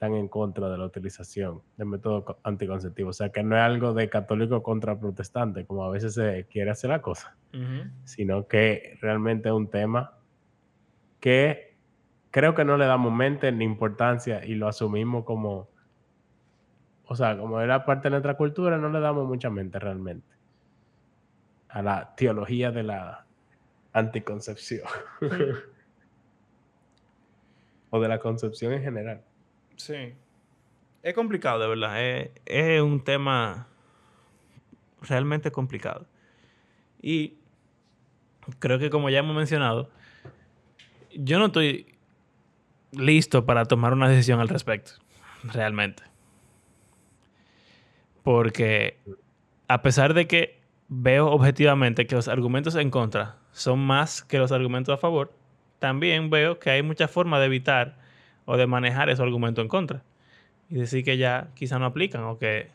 [0.00, 3.16] están en contra de la utilización de métodos anticonceptivos.
[3.16, 6.70] O sea, que no es algo de católico contra protestante, como a veces se quiere
[6.70, 7.36] hacer la cosa,
[8.04, 10.14] sino que realmente es un tema
[11.20, 11.76] que
[12.30, 15.68] creo que no le damos mente ni importancia y lo asumimos como,
[17.04, 20.34] o sea, como era parte de nuestra cultura, no le damos mucha mente realmente
[21.68, 23.26] a la teología de la
[23.92, 24.88] anticoncepción.
[27.90, 29.24] o de la concepción en general.
[29.80, 30.12] Sí.
[31.02, 31.94] Es complicado, de verdad.
[32.44, 33.66] Es, un tema
[35.00, 36.06] realmente complicado.
[37.00, 37.38] Y
[38.58, 39.90] creo que como ya hemos mencionado,
[41.14, 41.94] yo no estoy
[42.92, 44.92] listo para tomar una decisión al respecto,
[45.44, 46.02] realmente.
[48.22, 48.98] Porque
[49.66, 54.52] a pesar de que veo objetivamente que los argumentos en contra son más que los
[54.52, 55.32] argumentos a favor,
[55.78, 57.99] también veo que hay muchas formas de evitar
[58.50, 60.02] o de manejar esos argumentos en contra.
[60.68, 62.68] Y decir que ya quizá no aplican o que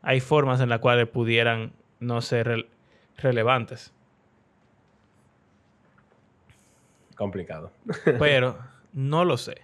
[0.00, 2.66] hay formas en las cuales pudieran no ser
[3.18, 3.92] relevantes.
[7.16, 7.70] Complicado.
[8.18, 8.58] Pero
[8.94, 9.60] no lo sé.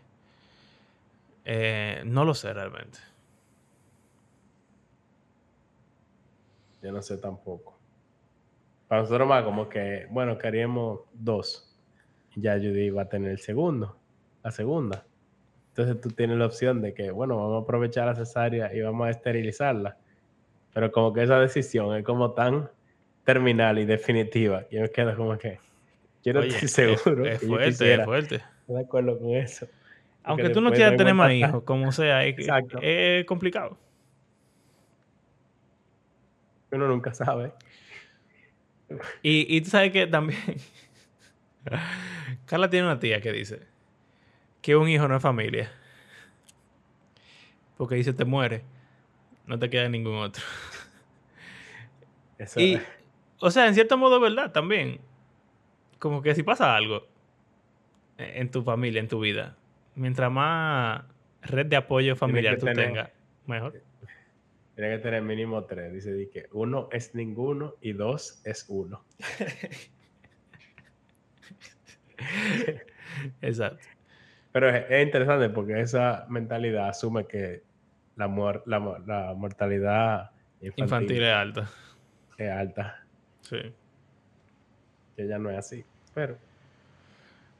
[1.47, 2.99] Eh, no lo sé realmente.
[6.83, 7.79] Yo no sé tampoco.
[8.89, 11.75] Para nosotros más como que, bueno, queríamos dos.
[12.37, 14.02] Ya Judy iba a tener el segundo.
[14.43, 15.05] La segunda.
[15.69, 19.07] Entonces tú tienes la opción de que, bueno, vamos a aprovechar la cesárea y vamos
[19.07, 19.97] a esterilizarla.
[20.75, 22.69] Pero como que esa decisión es como tan
[23.25, 24.67] terminal y definitiva.
[24.71, 25.59] Yo me quedo como que,
[26.23, 27.25] yo no Oye, estoy seguro.
[27.25, 28.35] Es, fuerte, quisiera es fuerte.
[28.37, 29.67] estar de acuerdo con eso.
[30.25, 32.37] Aunque tú no quieras tener más hijos, como sea, es,
[32.81, 33.79] es complicado.
[36.71, 37.53] Uno nunca sabe.
[39.23, 40.39] Y, y tú sabes que también.
[42.47, 43.72] Carla tiene una tía que dice
[44.63, 45.71] que un hijo no es familia.
[47.77, 48.63] Porque dice te muere,
[49.47, 50.43] no te queda ningún otro.
[52.39, 52.83] Eso Y, es.
[53.41, 54.53] o sea, en cierto modo, ¿verdad?
[54.53, 55.01] También.
[55.99, 57.07] Como que si pasa algo
[58.19, 59.57] en en tu familia, en tu vida,
[59.95, 61.05] mientras más
[61.43, 63.11] red de apoyo familiar tú tener- tengas,
[63.47, 63.83] mejor.
[64.75, 65.93] Tiene que tener mínimo tres.
[65.93, 69.05] Dice di que uno es ninguno y dos es uno.
[73.43, 73.85] Exacto.
[74.53, 77.63] Pero es, es interesante porque esa mentalidad asume que
[78.17, 80.31] la, muer- la, mu- la mortalidad
[80.61, 81.71] infantil, Infantil es alta.
[82.39, 83.05] es alta.
[83.41, 83.75] Sí.
[85.17, 85.85] Que ya no es así.
[86.15, 86.37] Pero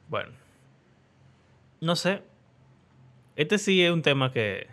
[0.09, 0.31] Bueno.
[1.81, 2.21] No sé.
[3.35, 4.67] Este sí es un tema que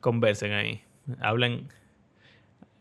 [0.00, 0.82] conversen ahí.
[1.20, 1.68] Hablen,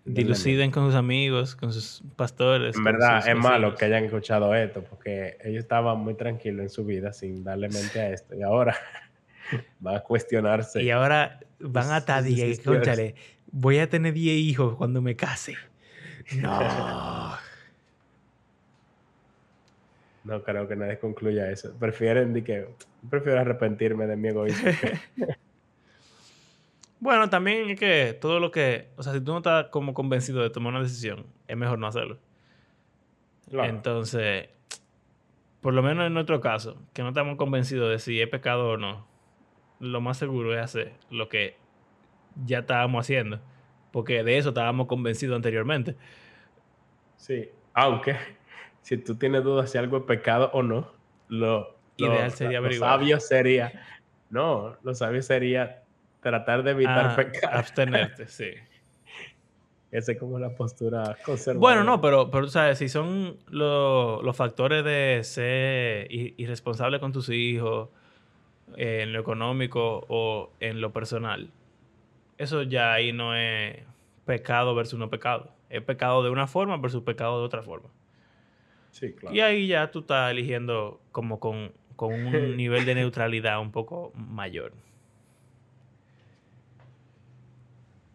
[0.06, 2.76] diluciden con sus amigos, con sus pastores.
[2.76, 6.84] en verdad es malo que hayan escuchado esto porque ellos estaban muy tranquilos en su
[6.86, 8.36] vida sin darle mente a esto.
[8.36, 8.76] Y ahora
[9.80, 10.82] van a cuestionarse.
[10.82, 12.60] Y ahora van a decisiones.
[12.86, 13.16] "Cónchale,
[13.52, 15.56] voy a tener 10 hijos cuando me case.
[16.38, 17.38] No.
[20.26, 21.74] No creo que nadie concluya eso.
[21.80, 22.68] Prefieren de que
[23.10, 24.70] prefiero arrepentirme de mi egoísmo.
[24.80, 25.00] que-
[27.00, 30.41] bueno, también es que todo lo que, o sea, si tú no estás como convencido
[30.41, 32.18] de tomar una decisión, es mejor no hacerlo.
[33.50, 33.70] Claro.
[33.70, 34.50] Entonces,
[35.62, 38.78] por lo menos en nuestro caso, que no estamos convencidos de si es pecado o
[38.78, 39.08] no,
[39.80, 41.58] lo más seguro es hacer lo que
[42.45, 43.39] ya estábamos haciendo,
[43.91, 45.95] porque de eso estábamos convencidos anteriormente.
[47.18, 48.16] Sí, aunque
[48.82, 50.91] si tú tienes dudas si algo es pecado o no,
[51.28, 53.86] lo, lo- Ideal sería lo sabio sería,
[54.30, 55.79] no, lo sabio sería
[56.22, 57.56] tratar de evitar Ah, pecar.
[57.56, 58.50] abstenerte, sí.
[59.92, 61.60] Esa es como la postura conservadora.
[61.60, 67.12] Bueno, no, pero, pero tú sabes, si son lo- los factores de ser irresponsable con
[67.12, 67.90] tus hijos,
[68.78, 71.50] eh, en lo económico o en lo personal,
[72.38, 73.78] eso ya ahí no es
[74.26, 75.52] pecado versus no pecado.
[75.70, 77.90] Es pecado de una forma versus pecado de otra forma.
[78.92, 79.36] Sí, claro.
[79.36, 84.12] Y ahí ya tú estás eligiendo como con, con un nivel de neutralidad un poco
[84.14, 84.72] mayor.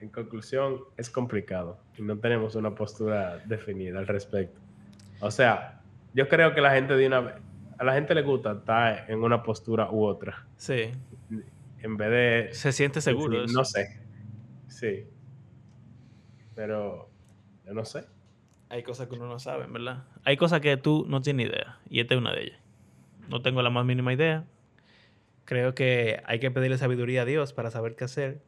[0.05, 4.61] En conclusión, es complicado y no tenemos una postura definida al respecto.
[5.21, 5.81] O sea,
[6.13, 7.41] yo creo que la gente de una
[7.79, 10.93] a la gente le gusta estar en una postura u otra, Sí,
[11.81, 13.47] en vez de se siente seguro.
[13.47, 13.99] no sé.
[14.69, 15.07] Sí.
[16.55, 17.09] Pero
[17.65, 18.05] yo no sé.
[18.69, 20.05] Hay cosas que uno no sabe, ¿verdad?
[20.25, 21.79] Hay cosas que tú no tienes idea.
[21.89, 22.61] Y esta es una de ellas.
[23.31, 24.45] No tengo la más mínima idea.
[25.47, 28.43] Creo que hay que pedirle sabiduría a Dios para saber qué hacer.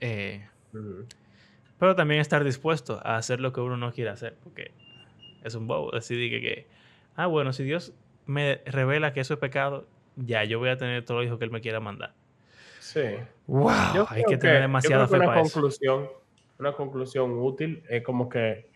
[0.00, 1.06] Eh, Ujú.
[1.78, 4.36] pero también estar dispuesto a hacer lo que uno no quiere hacer.
[4.42, 4.72] Porque
[5.44, 6.66] es un bobo decidir que, que,
[7.14, 7.92] ah, bueno, si Dios
[8.26, 9.86] me revela que eso es pecado,
[10.16, 12.14] ya yo voy a tener todos los hijos que Él me quiera mandar.
[12.80, 13.02] Sí.
[13.46, 13.70] ¡Wow!
[13.94, 15.52] Yo hay que tener demasiada creo que fe una para eso.
[15.52, 16.08] conclusión,
[16.58, 18.70] una conclusión útil es como que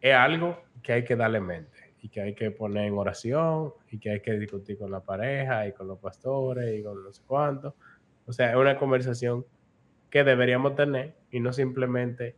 [0.00, 3.98] es algo que hay que darle mente y que hay que poner en oración y
[3.98, 7.22] que hay que discutir con la pareja y con los pastores y con no sé
[7.26, 7.74] cuánto.
[8.26, 9.46] O sea, es una conversación
[10.16, 12.36] que deberíamos tener y no simplemente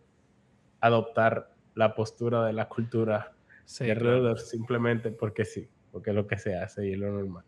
[0.81, 3.35] adoptar la postura de la cultura
[3.67, 4.37] Sí, claro.
[4.37, 7.45] simplemente porque sí, porque es lo que se hace y es lo normal.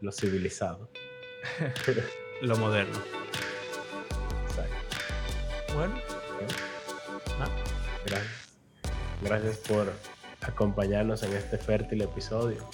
[0.00, 0.90] Lo civilizado.
[2.42, 2.98] Lo moderno.
[4.48, 4.96] Exacto.
[5.74, 5.94] Bueno.
[7.38, 7.48] Ah,
[8.04, 8.58] Gracias.
[9.22, 9.92] Gracias por
[10.40, 12.68] acompañarnos en este fértil episodio.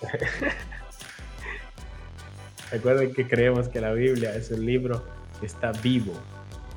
[2.70, 5.04] Recuerden que creemos que la Biblia es un libro
[5.40, 6.14] que está vivo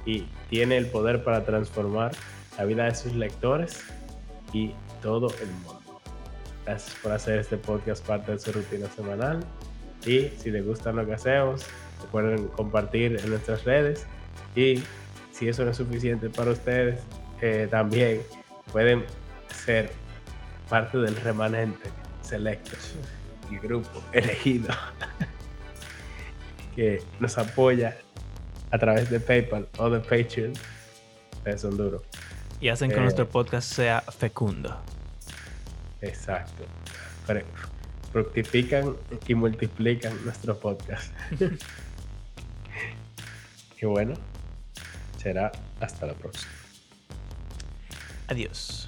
[0.05, 2.11] y tiene el poder para transformar
[2.57, 3.83] la vida de sus lectores
[4.53, 6.01] y todo el mundo.
[6.65, 9.39] Gracias por hacer este podcast parte de su rutina semanal.
[10.05, 11.65] Y si les gusta lo que hacemos,
[12.01, 14.05] recuerden compartir en nuestras redes.
[14.55, 14.83] Y
[15.31, 16.99] si eso no es suficiente para ustedes,
[17.41, 18.21] eh, también
[18.71, 19.03] pueden
[19.53, 19.91] ser
[20.69, 21.89] parte del remanente
[22.21, 22.71] selecto,
[23.51, 24.73] el grupo elegido
[26.77, 27.97] que nos apoya
[28.69, 30.53] a través de PayPal o de Patreon.
[31.37, 32.03] Ustedes son duros.
[32.61, 33.01] Y hacen que Eh.
[33.01, 34.79] nuestro podcast sea fecundo.
[36.01, 36.65] Exacto.
[37.25, 37.41] Pero
[38.11, 38.95] fructifican
[39.27, 41.11] y multiplican nuestro podcast.
[43.81, 44.13] y bueno,
[45.17, 46.51] será hasta la próxima.
[48.27, 48.87] Adiós.